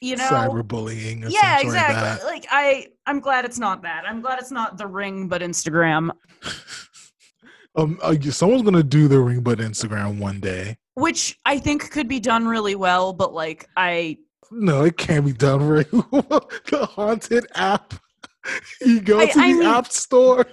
[0.00, 1.24] you know cyberbullying.
[1.28, 2.24] Yeah, exactly.
[2.26, 2.44] Like.
[2.44, 4.04] Like I, I'm glad it's not that.
[4.06, 6.10] I'm glad it's not the ring, but Instagram,
[7.74, 10.76] Um, uh, someone's gonna do the ring, but Instagram one day.
[10.94, 13.14] which I think could be done really well.
[13.14, 14.18] But like I,
[14.50, 16.50] No, it can't be done very well.
[16.70, 17.94] the haunted app.
[18.80, 20.44] You go I- to I the mean- app store.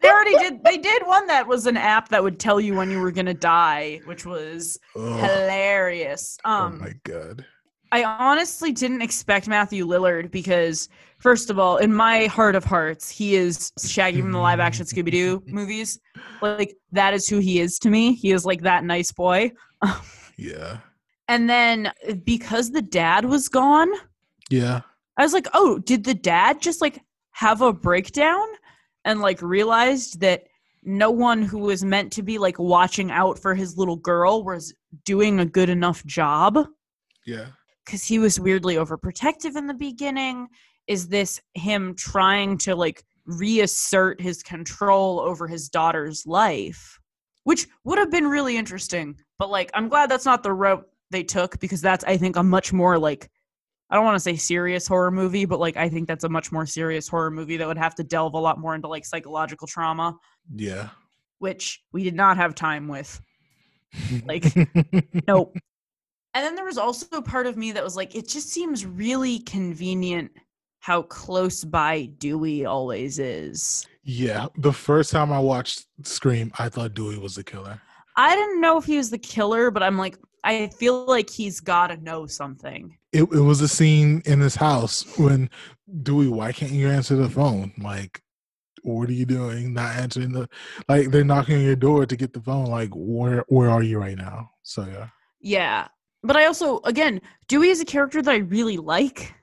[0.00, 0.62] They already did.
[0.64, 3.34] They did one that was an app that would tell you when you were gonna
[3.34, 5.02] die, which was Ugh.
[5.20, 6.38] hilarious.
[6.44, 7.44] Um, oh my god.
[7.90, 13.08] I honestly didn't expect Matthew Lillard because, first of all, in my heart of hearts,
[13.08, 15.98] he is Shaggy from the live action Scooby Doo movies.
[16.42, 18.12] Like, that is who he is to me.
[18.14, 19.52] He is like that nice boy.
[20.38, 20.78] Yeah.
[21.26, 21.92] And then
[22.24, 23.90] because the dad was gone,
[24.50, 24.82] Yeah.
[25.16, 27.00] I was like, oh, did the dad just like
[27.32, 28.46] have a breakdown
[29.08, 30.44] and like realized that
[30.84, 34.72] no one who was meant to be like watching out for his little girl was
[35.04, 36.68] doing a good enough job?
[37.26, 37.46] Yeah.
[37.88, 40.46] because he was weirdly overprotective in the beginning
[40.86, 46.98] is this him trying to like reassert his control over his daughter's life,
[47.44, 49.16] which would have been really interesting.
[49.38, 52.42] But like, I'm glad that's not the route they took because that's, I think, a
[52.42, 53.30] much more like,
[53.90, 56.52] I don't want to say serious horror movie, but like, I think that's a much
[56.52, 59.66] more serious horror movie that would have to delve a lot more into like psychological
[59.66, 60.16] trauma,
[60.54, 60.88] Yeah.
[61.38, 63.20] which we did not have time with.
[64.26, 64.44] Like,
[65.26, 65.56] nope.
[66.34, 68.84] And then there was also a part of me that was like, it just seems
[68.84, 70.30] really convenient
[70.80, 73.86] how close by Dewey always is.
[74.04, 74.46] Yeah.
[74.58, 77.80] The first time I watched Scream, I thought Dewey was the killer.
[78.16, 80.18] I didn't know if he was the killer, but I'm like,
[80.48, 82.96] I feel like he's got to know something.
[83.12, 85.50] It, it was a scene in his house when
[86.02, 87.72] Dewey, why can't you answer the phone?
[87.78, 88.22] Like,
[88.82, 89.74] what are you doing?
[89.74, 90.48] Not answering the
[90.88, 92.66] like they're knocking on your door to get the phone.
[92.66, 94.50] Like, where where are you right now?
[94.62, 95.08] So yeah.
[95.40, 95.88] Yeah.
[96.22, 99.34] But I also, again, Dewey is a character that I really like,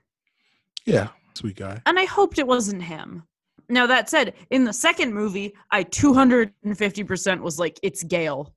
[0.85, 1.09] Yeah.
[1.35, 1.81] Sweet guy.
[1.85, 3.23] and I hoped it wasn't him.
[3.69, 8.53] Now, that said, in the second movie, I 250% was like, it's Gale.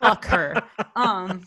[0.00, 0.62] Fuck her.
[0.96, 1.44] Um,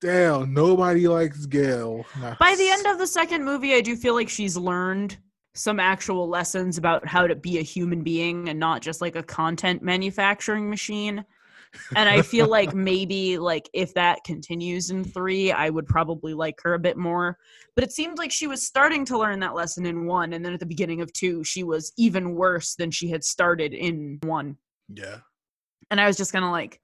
[0.00, 2.04] Damn, nobody likes Gale.
[2.38, 5.16] by the end of the second movie, I do feel like she's learned
[5.54, 9.22] some actual lessons about how to be a human being and not just like a
[9.22, 11.24] content manufacturing machine.
[11.96, 16.60] And I feel like maybe like if that continues in 3, I would probably like
[16.62, 17.38] her a bit more.
[17.74, 20.52] But it seemed like she was starting to learn that lesson in 1 and then
[20.52, 24.56] at the beginning of 2, she was even worse than she had started in 1.
[24.94, 25.18] Yeah.
[25.90, 26.80] And I was just kind of like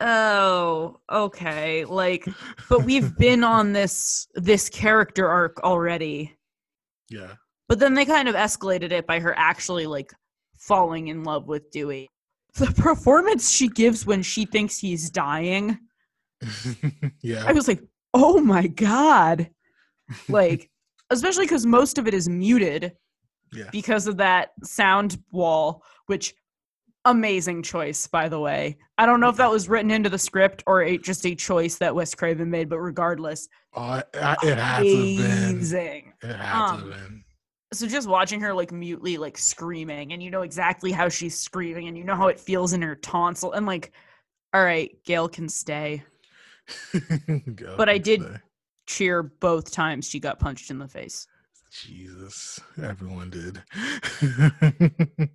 [0.00, 2.24] oh okay like
[2.68, 6.36] but we've been on this this character arc already
[7.10, 7.32] Yeah.
[7.68, 10.12] but then they kind of escalated it by her actually like
[10.58, 12.08] falling in love with Dewey.
[12.54, 15.78] The performance she gives when she thinks he's dying,
[17.22, 17.44] yeah.
[17.46, 17.82] I was like,
[18.14, 19.50] oh my God.
[20.28, 20.70] Like,
[21.10, 22.92] especially because most of it is muted
[23.52, 23.68] Yeah.
[23.70, 26.34] because of that sound wall, which
[27.04, 28.76] amazing choice, by the way.
[28.98, 31.76] I don't know if that was written into the script or a, just a choice
[31.76, 35.50] that Wes Craven made, but regardless, Oh, it, it had to have been.
[35.50, 36.12] amazing.
[36.22, 37.24] It had to Um, have been.
[37.72, 41.88] So just watching her like mutely like screaming and you know exactly how she's screaming
[41.88, 43.92] and you know how it feels in her tonsil and like
[44.54, 46.02] all right gale can stay
[47.76, 48.36] but i did stay.
[48.86, 51.26] cheer both times she got punched in the face
[51.70, 53.62] Jesus, everyone did.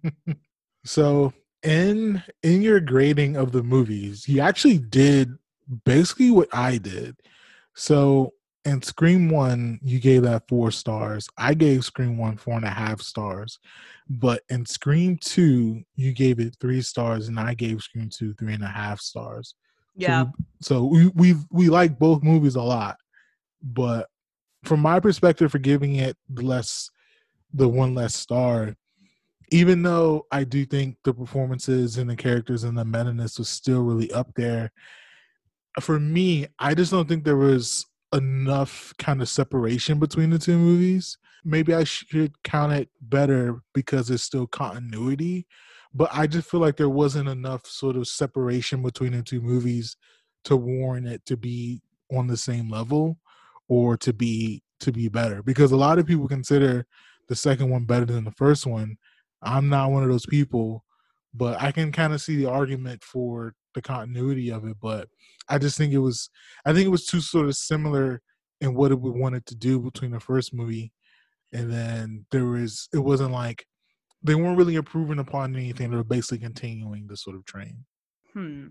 [0.86, 5.38] so in in your grading of the movies, you actually did
[5.86, 7.18] basically what I did.
[7.76, 8.34] So
[8.66, 11.28] in Scream One, you gave that four stars.
[11.38, 13.60] I gave Scream One four and a half stars.
[14.10, 18.54] But in Scream Two, you gave it three stars, and I gave Scream Two three
[18.54, 19.56] and a half stars.
[20.00, 20.24] So Yeah.
[20.24, 22.98] we- So we we we like both movies a lot,
[23.62, 24.10] but
[24.64, 26.90] from my perspective, for giving it the less,
[27.54, 28.76] the one less star,
[29.52, 33.84] even though I do think the performances and the characters and the meta-ness was still
[33.84, 34.72] really up there,
[35.82, 40.58] for me, I just don't think there was enough kind of separation between the two
[40.58, 41.18] movies.
[41.44, 45.48] Maybe I should count it better because it's still continuity,
[45.94, 49.98] but I just feel like there wasn't enough sort of separation between the two movies
[50.46, 53.18] to warrant it to be on the same level
[53.68, 56.86] or to be to be better because a lot of people consider
[57.30, 58.98] the second one better than the first one
[59.42, 60.84] i'm not one of those people
[61.34, 65.08] but i can kind of see the argument for the continuity of it but
[65.50, 66.30] i just think it was
[66.66, 68.22] i think it was too sort of similar
[68.62, 70.92] in what it wanted to do between the first movie
[71.52, 73.66] and then there was it wasn't like
[74.24, 75.92] they weren't really improving upon anything.
[75.92, 77.84] They were basically continuing the sort of train.
[78.32, 78.68] Hmm.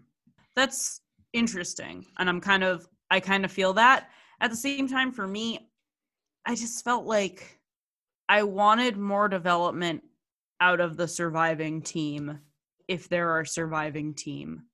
[0.56, 4.08] That's interesting and i'm kind of i kind of feel that.
[4.40, 5.70] At the same time for me
[6.46, 7.60] i just felt like
[8.28, 10.02] i wanted more development
[10.60, 12.40] out of the surviving team
[12.88, 14.64] if they're a surviving team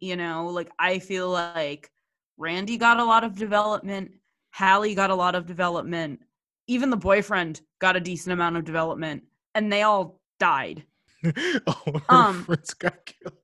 [0.00, 1.90] you know like i feel like
[2.36, 4.10] randy got a lot of development
[4.52, 6.20] hallie got a lot of development
[6.66, 9.22] even the boyfriend got a decent amount of development
[9.54, 10.84] and they all died
[12.08, 13.34] um friends got killed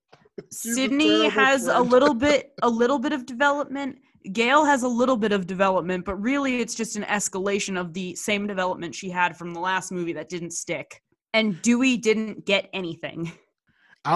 [0.51, 3.99] Sidney has a little bit a little bit of development.
[4.33, 8.15] Gale has a little bit of development, but really it's just an escalation of the
[8.17, 11.01] same development she had from the last movie that didn't stick.
[11.33, 13.33] And Dewey didn't get anything.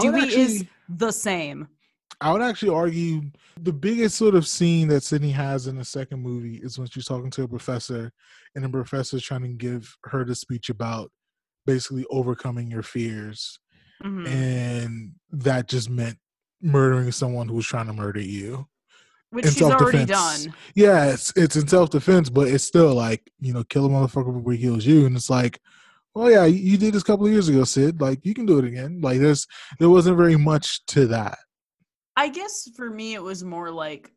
[0.00, 1.68] Dewey is the same.
[2.20, 3.22] I would actually argue
[3.60, 7.06] the biggest sort of scene that Sidney has in the second movie is when she's
[7.06, 8.12] talking to a professor,
[8.54, 11.10] and the professor's trying to give her the speech about
[11.66, 13.58] basically overcoming your fears.
[14.02, 14.26] Mhm.
[14.28, 16.18] And that just meant
[16.62, 18.66] murdering someone who was trying to murder you.
[19.30, 20.54] Which in she's already done.
[20.74, 24.36] Yeah, it's it's in self defense, but it's still like you know, kill a motherfucker
[24.36, 25.60] before he kills you, and it's like,
[26.14, 28.00] well, yeah, you- you did this a couple of years ago, Sid.
[28.00, 29.00] Like you can do it again.
[29.00, 29.46] Like there's
[29.78, 31.38] there wasn't very much to that.
[32.16, 34.12] I guess for me, it was more like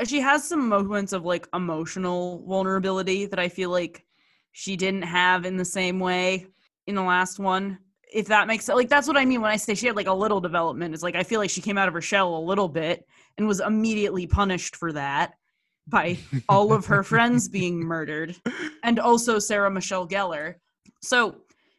[0.00, 4.04] uh, she has some moments of like emotional vulnerability that I feel like
[4.52, 6.46] she didn't have in the same way
[6.86, 7.78] in the last one.
[8.12, 10.06] If that makes sense, like that's what I mean when I say she had like
[10.06, 10.92] a little development.
[10.92, 13.06] It's like I feel like she came out of her shell a little bit
[13.38, 15.34] and was immediately punished for that
[15.88, 16.18] by
[16.48, 18.36] all of her friends being murdered
[18.82, 20.56] and also Sarah Michelle Gellar.
[21.00, 21.36] So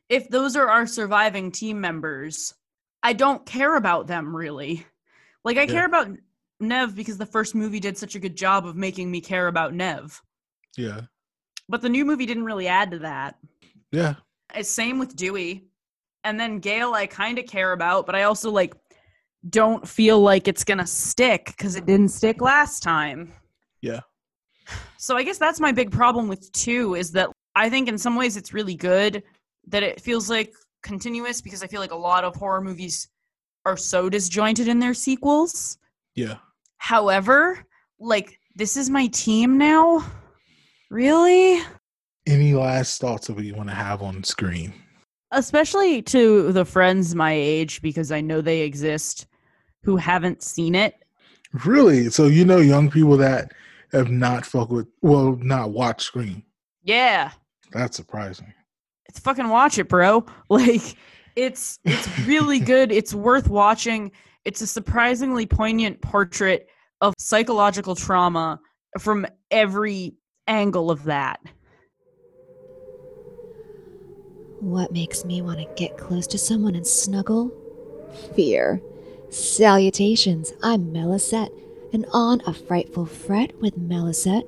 [0.09, 2.53] if those are our surviving team members,
[3.03, 4.85] I don't care about them really.
[5.43, 5.67] Like I Yeah.
[5.67, 6.09] care about
[6.59, 9.73] Neve because the first movie did such a good job of making me care about
[9.73, 10.21] Neve.
[10.77, 11.01] Yeah,
[11.69, 13.37] But the new movie didn't really add to that.
[13.91, 14.15] yeah,
[14.55, 15.67] It's same with Dewey.
[16.23, 18.73] And then Gale I kind of care about, but I also like
[19.49, 23.33] don't feel like it's going to stick cuz it didn't stick last time.
[23.81, 24.01] yeah.
[24.97, 28.15] So I guess that's my big problem with 2 is that I think in some
[28.15, 29.21] ways it's really good
[29.67, 33.09] that it feels like continuous because I feel like a lot of horror movies
[33.65, 35.77] are so disjointed in their sequels.
[36.15, 36.37] Yeah.
[36.77, 37.65] However,
[37.99, 40.05] like this is my team now.
[40.89, 41.61] Really?
[42.27, 44.73] Any last thoughts that we want to have on screen?
[45.31, 49.27] Especially to the friends my age because I know they exist
[49.81, 50.95] who haven't seen it.
[51.65, 52.09] Really?
[52.09, 53.51] So you know, young people that
[53.91, 56.43] have not fuck with, well, not watched Scream.
[56.83, 57.31] Yeah.
[57.71, 58.53] That's surprising.
[59.05, 60.25] It's fucking watch it, bro.
[60.49, 60.95] Like
[61.35, 62.91] it's it's really good.
[62.91, 64.11] It's worth watching.
[64.45, 66.67] It's a surprisingly poignant portrait
[67.01, 68.59] of psychological trauma
[68.99, 70.15] from every
[70.47, 71.39] angle of that.
[74.59, 77.51] What makes me want to get close to someone and snuggle?
[78.35, 78.81] Fear.
[79.29, 81.51] Salutations, I'm Melisette,
[81.91, 84.47] and on A Frightful Fret with Melisette,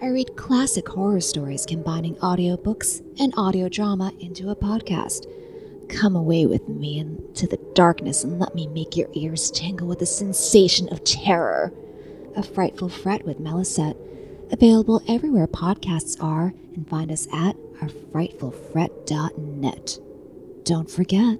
[0.00, 5.26] I read classic horror stories combining audiobooks and audio drama into a podcast.
[5.94, 9.98] Come away with me into the darkness and let me make your ears tingle with
[9.98, 11.72] the sensation of terror.
[12.36, 13.96] A Frightful Fret with Melisette,
[14.52, 19.98] available everywhere podcasts are, and find us at ourfrightfulfret.net.
[20.64, 21.38] Don't forget.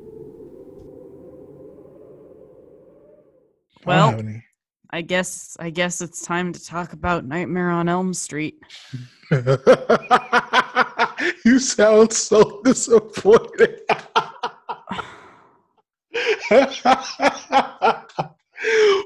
[3.85, 4.21] Well.
[4.93, 8.61] I guess I guess it's time to talk about Nightmare on Elm Street.
[11.45, 13.83] you sound so disappointed.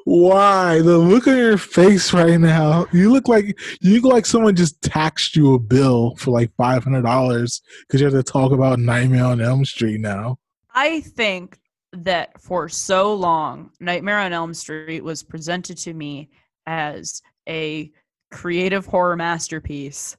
[0.04, 0.80] Why?
[0.80, 2.86] The look on your face right now.
[2.92, 6.84] You look like you look like someone just taxed you a bill for like five
[6.84, 10.38] hundred dollars because you have to talk about Nightmare on Elm Street now.
[10.74, 11.58] I think
[11.92, 16.30] that for so long, Nightmare on Elm Street was presented to me
[16.66, 17.92] as a
[18.32, 20.16] creative horror masterpiece.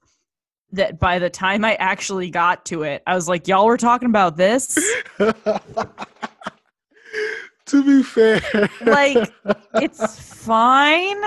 [0.71, 4.09] That by the time I actually got to it, I was like, y'all were talking
[4.09, 4.77] about this?
[7.65, 8.41] to be fair,
[8.85, 9.33] like,
[9.75, 11.21] it's fine.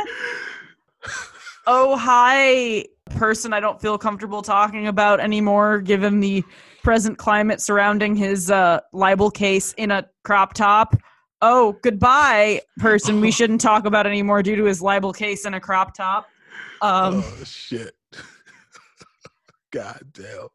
[1.66, 6.44] Oh, hi, person I don't feel comfortable talking about anymore, given the
[6.82, 10.96] present climate surrounding his uh, libel case in a crop top.
[11.42, 15.60] Oh, goodbye, person we shouldn't talk about anymore due to his libel case in a
[15.60, 16.28] crop top.
[16.80, 17.94] Um, oh shit!
[19.70, 20.48] God damn.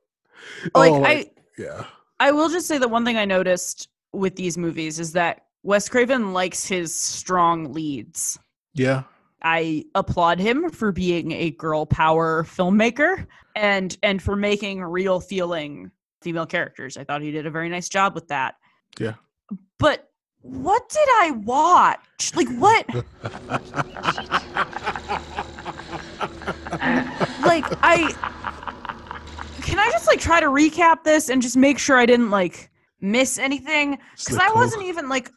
[0.73, 1.85] like Oh, I, yeah.
[2.19, 5.89] I will just say that one thing I noticed with these movies is that Wes
[5.89, 8.37] Craven likes his strong leads.
[8.73, 9.03] Yeah.
[9.41, 15.91] I applaud him for being a girl power filmmaker and and for making real feeling
[16.21, 16.95] female characters.
[16.97, 18.55] I thought he did a very nice job with that.
[18.97, 19.15] Yeah.
[19.79, 20.09] But
[20.41, 22.31] what did I watch?
[22.35, 22.87] Like what?
[27.45, 28.13] like I
[29.61, 32.69] can I just like try to recap this and just make sure I didn't like
[33.03, 35.29] miss anything because I wasn't even like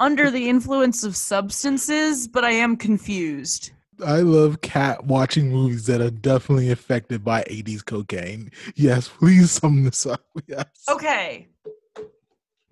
[0.00, 3.70] under the influence of substances, but I am confused.
[4.04, 8.50] I love cat watching movies that are definitely affected by 80s cocaine.
[8.74, 10.22] Yes, please sum this up.
[10.46, 10.66] Yes.
[10.88, 11.48] Okay.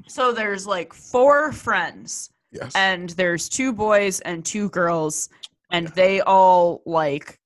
[0.07, 2.31] So there's like four friends.
[2.53, 2.72] Yes.
[2.75, 5.29] And there's two boys and two girls
[5.70, 7.41] and they all like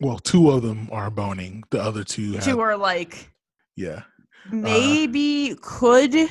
[0.00, 1.64] Well, two of them are boning.
[1.70, 3.30] The other two have, two are like
[3.76, 4.02] yeah.
[4.50, 6.28] Maybe could in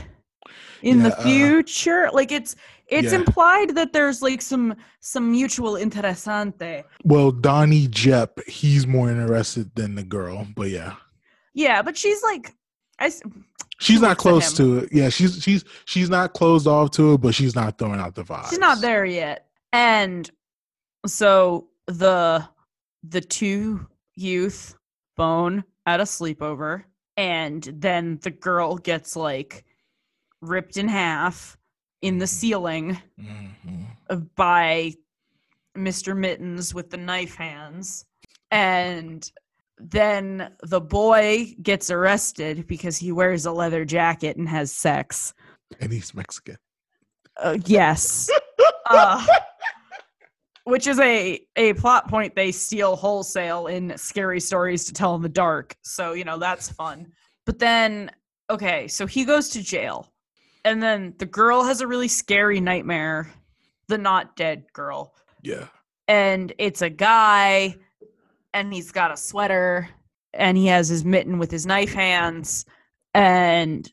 [0.81, 2.09] Yeah, the uh, future.
[2.13, 2.55] like it's
[2.87, 3.19] it's yeah.
[3.19, 6.83] implied that there's like some some mutual interessante.
[7.03, 10.95] Well, Johnny Depp, he's more interested than the girl, but yeah.
[11.53, 12.53] Yeah, but she's like
[12.99, 13.11] I
[13.79, 14.65] She's not close him.
[14.65, 14.89] to it.
[14.91, 18.23] Yeah, she's she's she's not closed off to it, but she's not throwing out the
[18.23, 18.49] vibe.
[18.49, 19.47] She's not there yet.
[19.73, 20.29] And
[21.05, 22.47] so the
[23.07, 24.75] the two youth
[25.15, 26.83] bone at a sleepover
[27.17, 29.65] and then the girl gets like
[30.41, 31.57] ripped in half
[32.01, 32.97] in the ceiling
[34.09, 34.93] uh, by
[35.75, 36.15] Mr.
[36.15, 38.05] Mittens with the knife hands
[38.51, 39.31] and
[39.79, 45.33] then the boy gets arrested because he wears a leather jacket and has sex
[45.79, 46.57] And he's Mexican.
[47.37, 48.29] uh, yes.
[48.89, 49.25] uh,
[50.67, 55.21] which is a a plot point they steal wholesale in scary stories to tell in
[55.21, 55.77] the dark.
[55.81, 57.13] So, you know, that's fun.
[57.45, 58.11] But then
[58.49, 60.11] okay, so he goes to jail.
[60.65, 63.31] And then the girl has a really scary nightmare.
[63.87, 65.13] The not dead girl.
[65.41, 65.67] Yeah.
[66.09, 67.75] And it's a guy
[68.53, 69.87] and he's got a sweater
[70.33, 72.65] and he has his mitten with his knife hands
[73.13, 73.89] and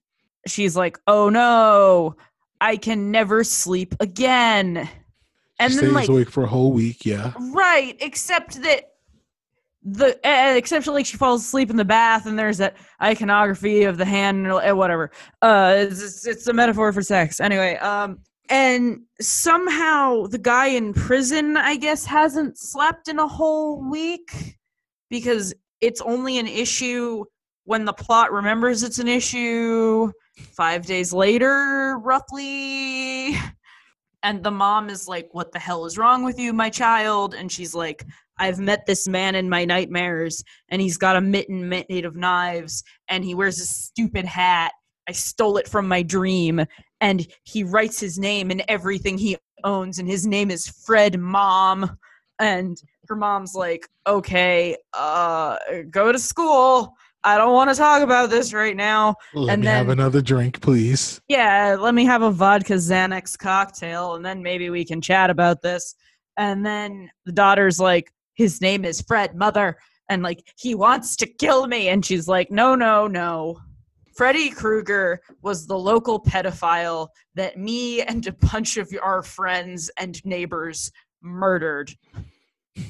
[0.48, 2.16] she's like, "Oh no,
[2.60, 4.88] I can never sleep again."
[5.58, 7.06] And she then stays like awake for a whole week.
[7.06, 7.32] Yeah.
[7.52, 8.94] right, except that
[9.84, 13.98] the uh, except like she falls asleep in the bath and there's that iconography of
[13.98, 15.10] the hand or uh, whatever.
[15.42, 17.38] Uh it's, it's it's a metaphor for sex.
[17.38, 23.88] Anyway, um and somehow the guy in prison I guess hasn't slept in a whole
[23.88, 24.58] week
[25.10, 25.52] because
[25.82, 27.24] it's only an issue
[27.64, 33.36] when the plot remembers it's an issue 5 days later roughly
[34.24, 37.34] and the mom is like what the hell is wrong with you my child?
[37.34, 38.04] And she's like
[38.38, 42.82] i've met this man in my nightmares and he's got a mitten made of knives
[43.06, 44.72] and he wears a stupid hat.
[45.08, 46.64] I stole it from my dream.
[47.00, 51.98] And he writes his name in everything he owns and his name is fred mom.
[52.40, 55.58] And her mom's like okay uh
[55.90, 59.66] go to school i don't want to talk about this right now Let and me
[59.66, 61.20] then have another drink, please.
[61.28, 65.62] yeah, let me have a vodka Xanax cocktail and then maybe we can chat about
[65.62, 65.94] this.
[66.36, 69.76] And then the daughter's like, his name is Fred, mother.
[70.08, 71.88] And like, he wants to kill me.
[71.88, 73.60] And she's like, no, no, no.
[74.16, 80.24] Freddy Krueger was the local pedophile that me and a bunch of our friends and
[80.24, 80.90] neighbors
[81.22, 81.92] murdered.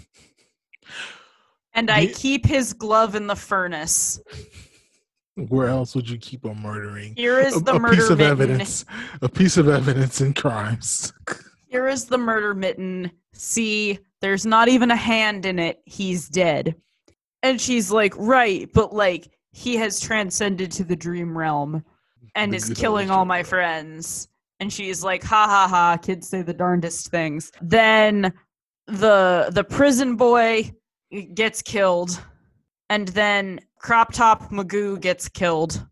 [1.74, 4.20] And I keep his glove in the furnace.
[5.48, 7.14] Where else would you keep a murdering?
[7.16, 8.32] Here is a, the a murder piece of mitten.
[8.32, 8.84] evidence.
[9.22, 11.12] A piece of evidence in crimes.
[11.68, 13.10] Here is the murder mitten.
[13.32, 15.82] See, there's not even a hand in it.
[15.86, 16.76] He's dead.
[17.42, 21.84] And she's like, right, but like, he has transcended to the dream realm
[22.34, 24.28] and The is killing all my friends.
[24.60, 27.50] And she's like, ha ha ha, kids say the darndest things.
[27.60, 28.32] Then
[28.86, 30.70] the the prison boy
[31.34, 32.20] gets killed.
[32.90, 35.86] And then Crop Top Magoo gets killed.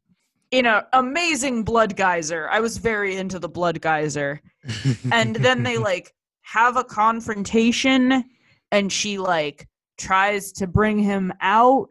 [0.50, 2.48] In an amazing blood geyser.
[2.50, 4.42] I was very into the blood geyser
[5.12, 8.24] and then they like have a confrontation
[8.70, 11.88] and she like tries to bring him out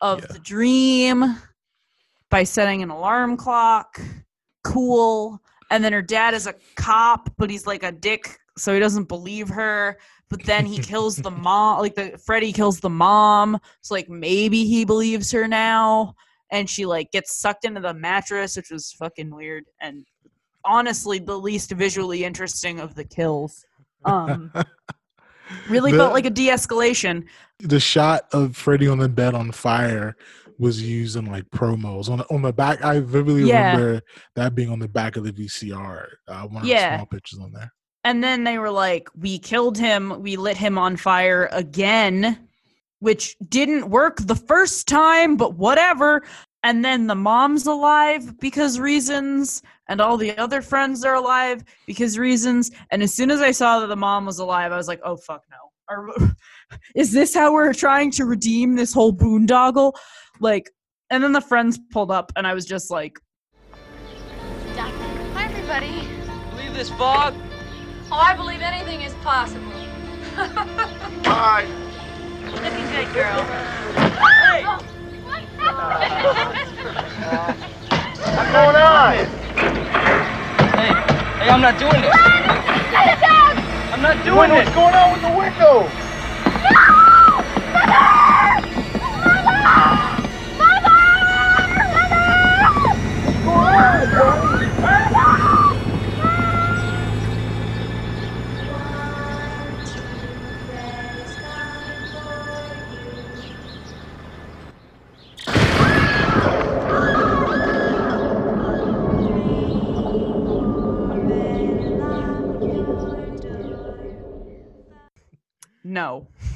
[0.00, 1.36] of the dream
[2.30, 4.00] by setting an alarm clock
[4.62, 5.40] cool
[5.70, 9.08] and then her dad is a cop but he's like a dick so he doesn't
[9.08, 9.98] believe her
[10.28, 14.64] but then he kills the mom like the freddy kills the mom so like maybe
[14.64, 16.14] he believes her now
[16.50, 20.04] and she like gets sucked into the mattress which was fucking weird and
[20.64, 23.66] honestly the least visually interesting of the kills.
[24.06, 24.50] Um,
[25.68, 27.24] really The- felt like a de-escalation.
[27.58, 30.16] the shot of Freddy on the bed on fire
[30.58, 32.82] was used in like promos on the, on the back.
[32.84, 33.72] I vividly Yeah.
[33.72, 34.02] remember
[34.36, 36.06] that being on the back of the VCR.
[36.28, 36.90] Uh, one of Yeah.
[36.92, 37.70] the small pictures on there.
[38.04, 40.22] And then they were like, "We killed him.
[40.22, 42.48] We lit him on fire again,"
[43.00, 46.22] which didn't work the first time, but whatever.
[46.62, 52.18] And then the mom's alive because reasons, and all the other friends are alive because
[52.18, 52.70] reasons.
[52.90, 55.16] And as soon as I saw that the mom was alive, I was like, "Oh
[55.16, 55.56] fuck no!"
[55.88, 56.08] Are,
[56.94, 59.92] is this how we're trying to redeem this whole boondoggle?
[60.40, 60.70] Like,
[61.10, 63.18] and then the friends pulled up, and I was just like,
[64.76, 66.08] Hi, everybody.
[66.56, 67.34] Leave this fog?
[68.16, 69.72] Oh, I believe anything is possible.
[71.24, 71.66] Bye.
[72.46, 73.42] Looking good, girl.
[73.42, 74.62] Hey!
[74.62, 74.78] Oh,
[78.22, 79.14] what's going on?
[80.78, 80.94] Hey,
[81.42, 82.14] hey, I'm not doing this.
[82.14, 83.58] Let it down!
[83.92, 84.66] I'm not doing Wait, this.
[84.66, 85.90] What's going on with the window?
[86.70, 87.42] No!
[87.82, 88.14] Mother!
[90.62, 91.02] Mother!
[93.42, 93.82] Mother!
[93.98, 94.43] What's going?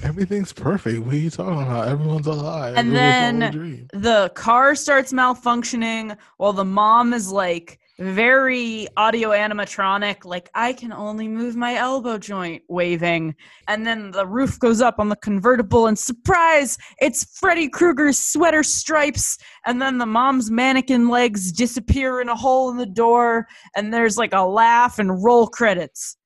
[0.02, 1.04] Everything's perfect.
[1.04, 1.88] What are you talking about?
[1.88, 2.76] Everyone's alive.
[2.76, 10.24] And Everyone's then the car starts malfunctioning while the mom is like very audio animatronic,
[10.24, 13.34] like, I can only move my elbow joint, waving.
[13.66, 18.62] And then the roof goes up on the convertible, and surprise, it's Freddy Krueger's sweater
[18.62, 19.38] stripes.
[19.66, 24.16] And then the mom's mannequin legs disappear in a hole in the door, and there's
[24.16, 26.17] like a laugh and roll credits.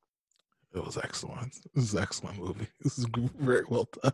[0.75, 1.53] It was excellent.
[1.75, 2.67] This is an excellent movie.
[2.83, 3.07] This is
[3.39, 4.13] very well done.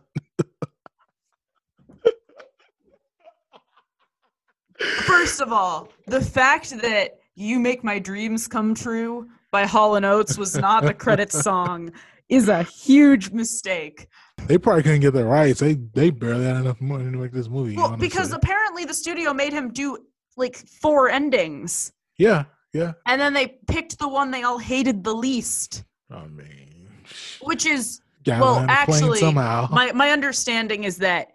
[4.79, 10.05] First of all, the fact that You Make My Dreams Come True by Hall and
[10.05, 11.91] Oates was not the credits song
[12.29, 14.07] is a huge mistake.
[14.47, 15.59] They probably couldn't get the rights.
[15.59, 17.75] They they barely had enough money to make this movie.
[17.75, 18.07] Well, honestly.
[18.07, 19.97] because apparently the studio made him do
[20.37, 21.91] like four endings.
[22.17, 22.93] yeah, yeah.
[23.05, 25.83] And then they picked the one they all hated the least.
[26.11, 26.87] I mean,
[27.41, 29.67] Which is Gotta well, land the plane actually, somehow.
[29.71, 31.29] my my understanding is that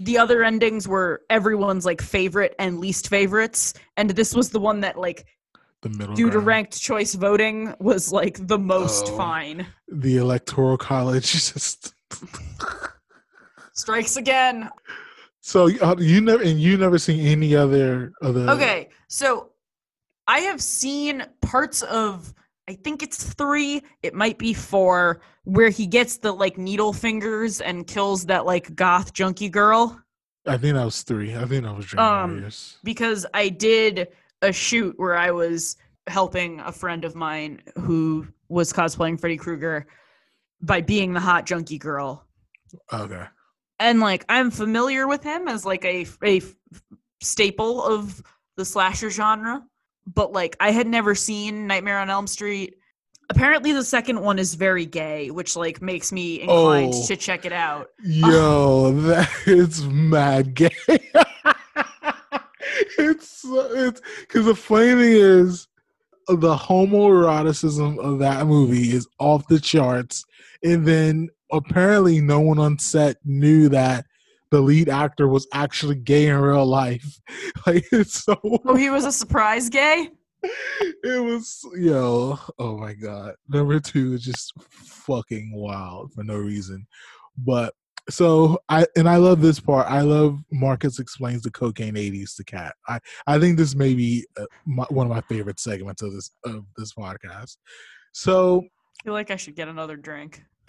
[0.00, 4.80] the other endings were everyone's like favorite and least favorites, and this was the one
[4.80, 5.26] that like
[5.82, 9.16] the middle due to ranked choice voting was like the most Oh.
[9.16, 9.66] fine.
[9.88, 11.94] the electoral college just
[13.74, 14.70] Strikes again.
[15.40, 19.50] so uh, you never and you never seen any other other Okay, so
[20.26, 22.32] I have seen parts of
[22.68, 27.60] I think it's three, it might be four, where he gets the like needle fingers
[27.60, 30.00] and kills that like goth junkie girl.
[30.46, 31.34] I think that was three.
[31.34, 32.78] I think that was Dream Um, Warriors.
[32.84, 34.08] because I did
[34.42, 39.86] a shoot where I was helping a friend of mine who was cosplaying Freddy Krueger
[40.60, 42.26] by being the hot junkie girl.
[42.92, 43.24] Okay.
[43.78, 46.40] And like I'm familiar with him as like a a
[47.22, 48.22] staple of
[48.56, 49.64] the slasher genre,
[50.12, 52.76] but like I had never seen Nightmare on Elm Street.
[53.30, 57.06] Apparently the second one is very gay, which like makes me inclined Oh.
[57.06, 57.88] to check it out.
[58.04, 60.70] Yo, that is mad gay.
[62.98, 65.68] it's it's because the funny thing is
[66.28, 70.24] the homoeroticism of that movie is off the charts,
[70.62, 74.06] and then apparently no one on set knew that
[74.50, 77.20] the lead actor was actually gay in real life.
[77.66, 78.38] Like it's so.
[78.42, 80.10] Oh, he was a surprise gay?
[81.02, 83.34] It was yo, oh my god.
[83.48, 86.86] Number two is just fucking wild for no reason.
[87.38, 87.72] But
[88.10, 89.86] so I and I love this part.
[89.90, 92.74] I love Marcus explains the cocaine eighties to Cat.
[92.88, 96.30] I I think this may be uh, my, one of my favorite segments of this
[96.44, 97.56] of this podcast.
[98.12, 100.42] So I feel like I should get another drink.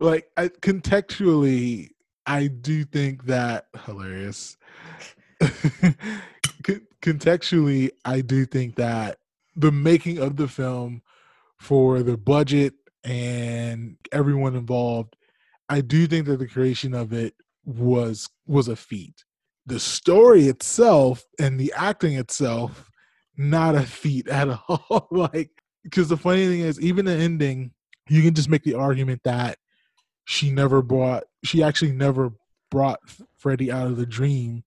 [0.00, 1.88] like I, contextually,
[2.26, 4.56] I do think that hilarious.
[7.02, 9.18] Contextually, I do think that
[9.54, 11.02] the making of the film
[11.58, 12.74] for the budget
[13.04, 15.16] and everyone involved,
[15.68, 19.24] I do think that the creation of it was was a feat.
[19.66, 22.90] The story itself and the acting itself,
[23.36, 25.08] not a feat at all.
[25.10, 25.50] like,
[25.84, 27.72] because the funny thing is, even the ending,
[28.08, 29.58] you can just make the argument that
[30.26, 32.32] she never brought, she actually never
[32.70, 33.00] brought
[33.38, 34.64] Freddy out of the dream.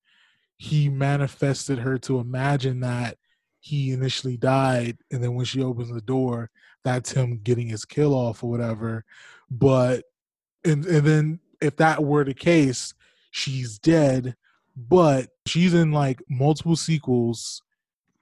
[0.57, 3.17] He manifested her to imagine that
[3.59, 6.49] he initially died, and then when she opens the door,
[6.83, 9.03] that's him getting his kill off or whatever.
[9.51, 10.05] But
[10.63, 12.93] and and then if that were the case,
[13.31, 14.35] she's dead,
[14.77, 17.61] but she's in like multiple sequels,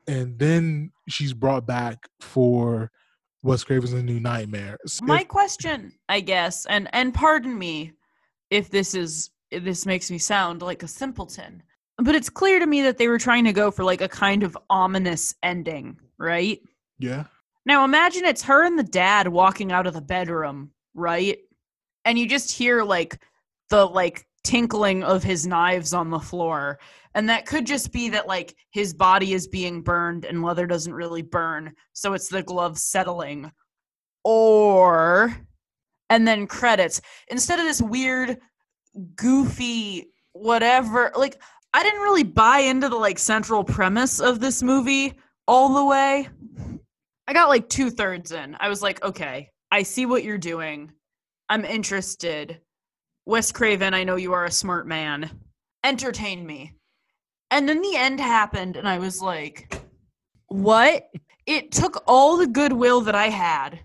[0.07, 2.91] and then she's brought back for
[3.43, 4.77] Wes Craven's A New Nightmare.
[4.85, 7.93] If- My question, I guess, and and pardon me
[8.49, 11.63] if this is if this makes me sound like a simpleton,
[11.97, 14.43] but it's clear to me that they were trying to go for like a kind
[14.43, 16.59] of ominous ending, right?
[16.99, 17.25] yeah,
[17.65, 21.38] Now imagine it's her and the dad walking out of the bedroom, right?
[22.05, 23.21] And you just hear like
[23.69, 26.79] the like tinkling of his knives on the floor.
[27.15, 30.93] And that could just be that like his body is being burned and leather doesn't
[30.93, 33.51] really burn, so it's the glove settling.
[34.23, 35.35] Or
[36.09, 37.01] and then credits.
[37.27, 38.37] Instead of this weird
[39.15, 41.39] goofy whatever like
[41.73, 45.13] I didn't really buy into the like central premise of this movie
[45.47, 46.29] all the way.
[47.27, 48.55] I got like two thirds in.
[48.59, 50.93] I was like, okay, I see what you're doing.
[51.49, 52.61] I'm interested.
[53.28, 55.30] Wes Craven, I know you are a smart man.
[55.84, 56.71] Entertain me.
[57.51, 59.82] And then the end happened, and I was like,
[60.47, 61.09] what?
[61.45, 63.82] It took all the goodwill that I had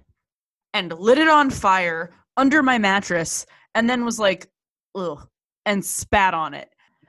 [0.75, 4.49] and lit it on fire under my mattress, and then was like,
[4.95, 5.27] ugh,
[5.67, 6.69] and spat on it.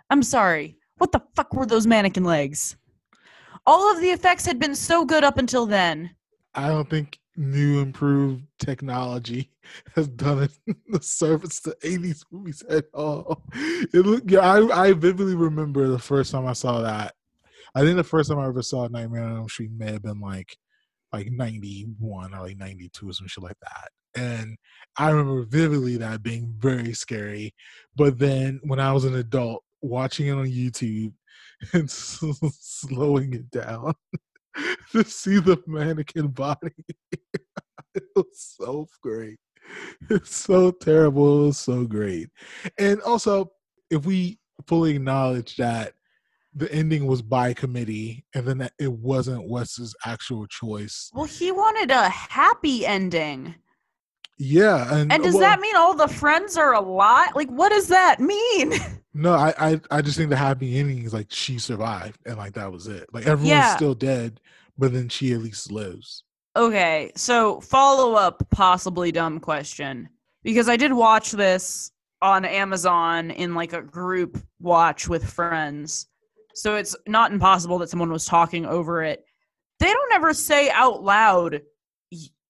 [0.09, 0.75] I'm sorry.
[0.97, 2.75] What the fuck were those mannequin legs?
[3.67, 6.09] All of the effects had been so good up until then.
[6.55, 9.51] I don't think new improved technology
[9.95, 10.49] has done
[10.87, 13.43] the service to 80s movies at all.
[13.53, 17.15] It look yeah, I, I vividly remember the first time I saw that.
[17.75, 20.19] I think the first time I ever saw Nightmare on Elm Street may have been
[20.19, 20.57] like
[21.11, 23.89] like 91 or like 92 or some shit like that.
[24.15, 24.57] And
[24.97, 27.53] I remember vividly that being very scary.
[27.95, 31.13] But then when I was an adult watching it on YouTube
[31.73, 33.93] and slowing it down
[34.91, 36.71] to see the mannequin body,
[37.95, 38.25] it was
[38.59, 39.39] so great.
[40.09, 41.43] It's so terrible.
[41.43, 42.29] It was so great.
[42.77, 43.51] And also,
[43.89, 45.93] if we fully acknowledge that
[46.55, 51.09] the ending was by committee and then that it wasn't Wes's actual choice.
[51.13, 53.55] Well, he wanted a happy ending.
[54.37, 57.29] Yeah, and, And does well, that mean all the friends are alive?
[57.35, 58.73] Like, what does that mean?
[59.15, 62.53] No, I, I I just think the happy ending is like she survived and like
[62.53, 63.05] that was it.
[63.13, 63.75] Like everyone's Yeah.
[63.75, 64.41] still dead,
[64.77, 66.23] but then she at least lives.
[66.55, 70.09] Okay, so follow up, possibly dumb question.
[70.43, 76.07] Because I did watch this on Amazon in like a group watch with friends.
[76.53, 79.25] So it's not impossible that someone was talking over it.
[79.79, 81.61] They don't ever say out loud,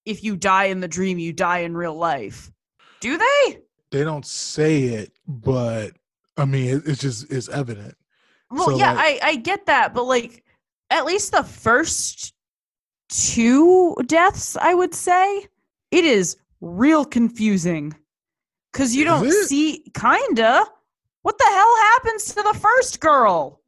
[0.05, 2.51] if you die in the dream, you die in real life.
[2.99, 3.59] Do they?
[3.91, 5.91] They don't say it, but
[6.35, 7.95] I mean it, it's just it's evident.
[8.51, 10.43] Well, So, yeah, like- I, I get that, but like
[10.93, 12.33] at least the first
[13.09, 15.47] two deaths, I would say,
[15.91, 17.93] it is real confusing.
[18.73, 20.65] Cause you don't see kinda.
[21.21, 23.61] What the hell happens to the first girl?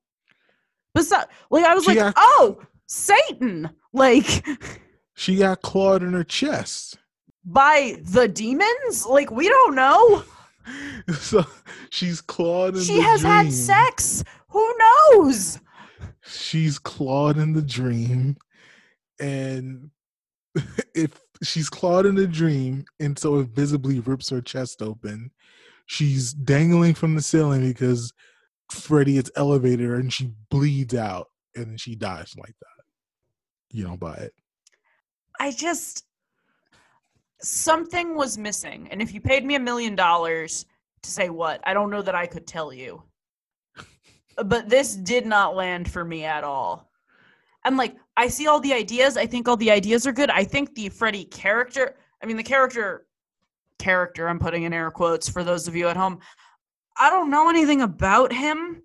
[0.93, 4.45] Besides, like I was She like, act- oh, Satan, like
[5.13, 6.97] She got clawed in her chest.
[7.45, 9.05] by the demons?
[9.05, 10.23] Like we don't know.
[11.19, 11.45] So
[11.91, 13.31] she's clawed in She has dream.
[13.33, 14.23] had sex.
[14.49, 14.75] Who
[15.11, 15.59] knows?
[16.25, 18.37] She's clawed in the dream,
[19.19, 19.91] and
[20.95, 25.31] if she's clawed in the dream, and so it visibly rips her chest open,
[25.85, 28.11] she's dangling from the ceiling because
[28.71, 32.83] Freddy has elevated her, and she bleeds out, and then she dies like that.
[33.71, 34.33] You don't buy it.
[35.39, 36.05] I just
[37.41, 38.87] something was missing.
[38.91, 40.65] And if you paid me a million dollars
[41.03, 43.03] to say what, I don't know that I could tell you.
[44.43, 46.89] But this did not land for me at all.
[47.63, 50.29] And like I see all the ideas, I think all the ideas are good.
[50.29, 53.07] I think the Freddy character, I mean the character
[53.79, 56.19] character, I'm putting in air quotes for those of you at home.
[56.97, 58.81] I don't know anything about him.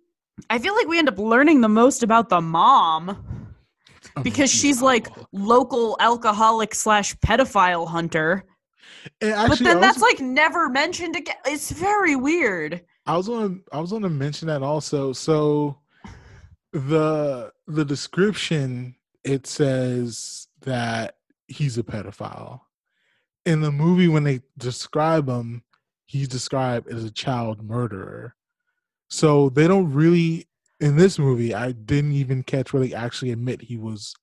[0.48, 3.50] I feel like we end up learning the most about the mom
[4.22, 8.44] because she's like local alcoholic slash pedophile hunter.
[9.20, 11.36] And but then that's like never mentioned again.
[11.46, 12.82] It's very weird.
[13.06, 15.12] I was gonna I was gonna mention that also.
[15.12, 15.78] So
[16.72, 18.94] the the description
[19.24, 21.16] it says that
[21.48, 22.60] he's a pedophile.
[23.46, 25.62] In the movie, when they describe him,
[26.06, 28.34] he's described as a child murderer.
[29.08, 30.46] So they don't really
[30.78, 31.54] in this movie.
[31.54, 34.14] I didn't even catch where they actually admit he was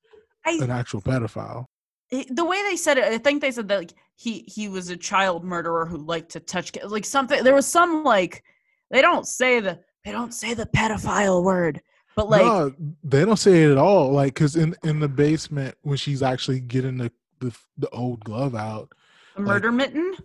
[0.46, 1.66] I- an actual pedophile.
[2.10, 4.96] The way they said it, I think they said that like he he was a
[4.96, 6.72] child murderer who liked to touch.
[6.86, 7.44] Like something.
[7.44, 8.44] There was some like
[8.90, 11.82] they don't say the they don't say the pedophile word,
[12.16, 12.74] but like no,
[13.04, 14.12] they don't say it at all.
[14.12, 18.56] Like, cause in in the basement when she's actually getting the the, the old glove
[18.56, 18.92] out,
[19.36, 20.16] the murder mitten.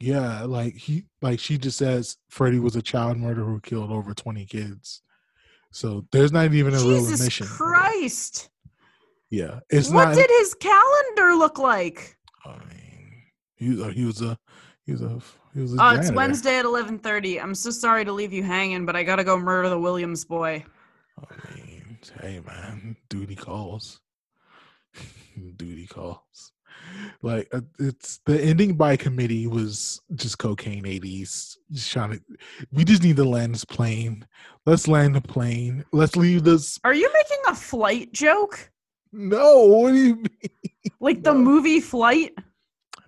[0.00, 4.14] Yeah, like he like she just says Freddy was a child murderer who killed over
[4.14, 5.02] 20 kids.
[5.72, 7.46] So there's not even a real Jesus admission.
[7.46, 8.48] Christ!
[9.30, 9.60] Yeah.
[9.70, 12.16] It's what not did his calendar look like?
[12.44, 13.22] I mean,
[13.56, 14.38] he uh, he was a
[14.84, 15.20] he was a
[15.78, 16.10] Oh, it's.
[16.12, 17.40] Wednesday at eleven thirty.
[17.40, 20.64] I'm so sorry to leave you hanging, but I gotta go murder the Williams boy.
[21.18, 24.00] I mean, Hey man, duty calls.
[25.56, 26.52] duty calls.
[27.22, 31.56] Like uh, it's the ending by committee was just cocaine 80s.
[31.70, 32.20] Just trying
[32.72, 34.26] we just need to land this plane.
[34.64, 35.84] Let's land the plane.
[35.92, 38.70] Let's leave this Are you making a flight joke?
[39.12, 40.92] No, what do you mean?
[41.00, 42.34] Like the movie Flight?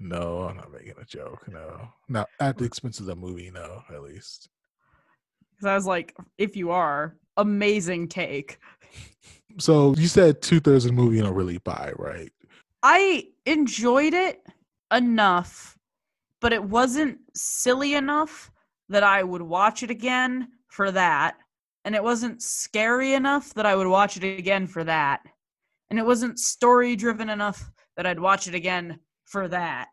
[0.00, 1.46] No, I'm not making a joke.
[1.46, 1.88] No.
[2.08, 4.48] Not at the expense of the movie, no, at least.
[5.50, 8.58] Because I was like, if you are, amazing take.
[9.58, 12.32] So you said two thirds of the movie you don't really buy, right?
[12.82, 14.40] I enjoyed it
[14.90, 15.76] enough,
[16.40, 18.50] but it wasn't silly enough
[18.88, 21.34] that I would watch it again for that.
[21.84, 25.20] And it wasn't scary enough that I would watch it again for that.
[25.90, 28.98] And it wasn't story driven enough that I'd watch it again
[29.30, 29.88] for that.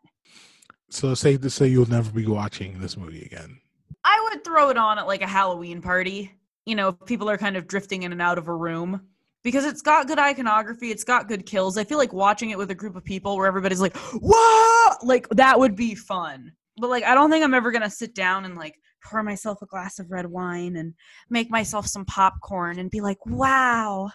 [0.90, 3.60] So it's safe to say you'll never be watching this movie again.
[4.04, 6.32] I would throw it on at like a Halloween party.
[6.66, 9.00] You know, people are kind of drifting in and out of a room.
[9.44, 11.78] because it's got good iconography, it's got good kills.
[11.78, 15.28] I feel like watching it with a group of people where everybody's like, "Whoa!" Like
[15.30, 16.52] that would be fun.
[16.76, 18.74] But like, I don't think I'm ever gonna sit down and like
[19.04, 20.92] pour myself a glass of red wine and
[21.30, 24.10] make myself some popcorn and be like, "Wow,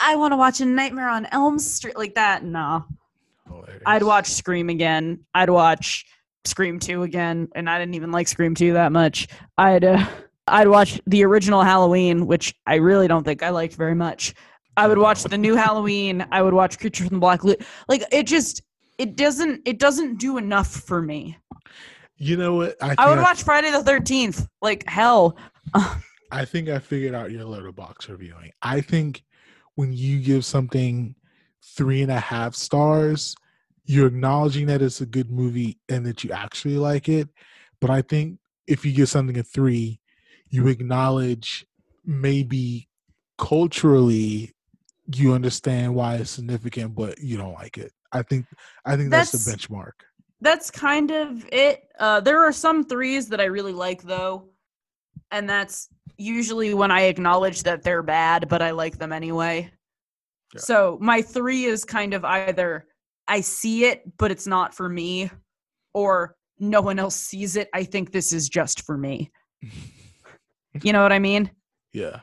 [0.00, 2.44] I want to watch a Nightmare on Elm Street" like that.
[2.44, 2.84] No,
[3.86, 5.20] I'd watch Scream again.
[5.34, 6.04] I'd watch
[6.44, 9.28] Scream 2 again, and I didn't even like Scream 2 that much.
[9.58, 10.06] I'd uh,
[10.46, 14.34] I'd watch the original Halloween, which I really don't think I liked very much.
[14.76, 16.26] I would watch the new Halloween.
[16.32, 17.66] I would watch Creature from the Black Lagoon.
[17.88, 18.62] Like it just
[18.98, 21.36] it doesn't it doesn't do enough for me.
[22.16, 22.76] You know what?
[22.82, 24.46] I, think would watch Friday the Thirteenth.
[24.62, 25.36] Like hell.
[26.32, 28.52] I think I figured out your Letterboxd reviewing.
[28.62, 29.24] I think
[29.74, 31.14] when you give something
[31.62, 33.34] three and a half stars,
[33.84, 37.28] you're acknowledging that it's a good movie and that you actually like it.
[37.80, 40.00] But I think if you give something a three,
[40.48, 41.66] you acknowledge
[42.04, 42.88] maybe
[43.38, 44.54] culturally
[45.16, 47.92] you understand why it's significant, but you don't like it.
[48.12, 48.46] I think
[48.84, 49.92] I think that's, the benchmark.
[50.40, 51.82] That's kind of it.
[51.98, 54.48] Uh, there are some threes that I really like though,
[55.30, 59.70] and that's usually when I acknowledge that they're bad, but I like them anyway.
[60.58, 62.86] So my three is kind of either
[63.28, 65.30] I see it, but it's not for me,
[65.94, 67.68] or no one else sees it.
[67.72, 69.30] I think this is just for me.
[70.82, 71.50] you know what I mean?
[71.92, 72.20] Yeah.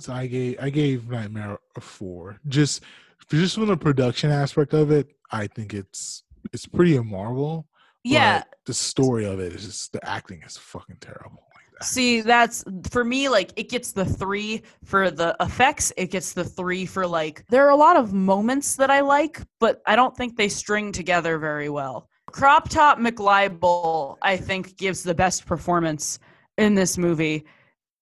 [0.00, 2.40] So I gave I gave Nightmare a four.
[2.48, 2.82] Just
[3.30, 7.68] just from the production aspect of it, I think it's it's pretty a marvel.
[8.02, 8.42] Yeah.
[8.66, 11.44] The story of it is just the acting is fucking terrible.
[11.84, 15.92] See, that's for me, like, it gets the three for the effects.
[15.96, 19.40] It gets the three for, like, there are a lot of moments that I like,
[19.60, 22.08] but I don't think they string together very well.
[22.26, 26.18] Crop Top McLibel, I think, gives the best performance
[26.58, 27.44] in this movie.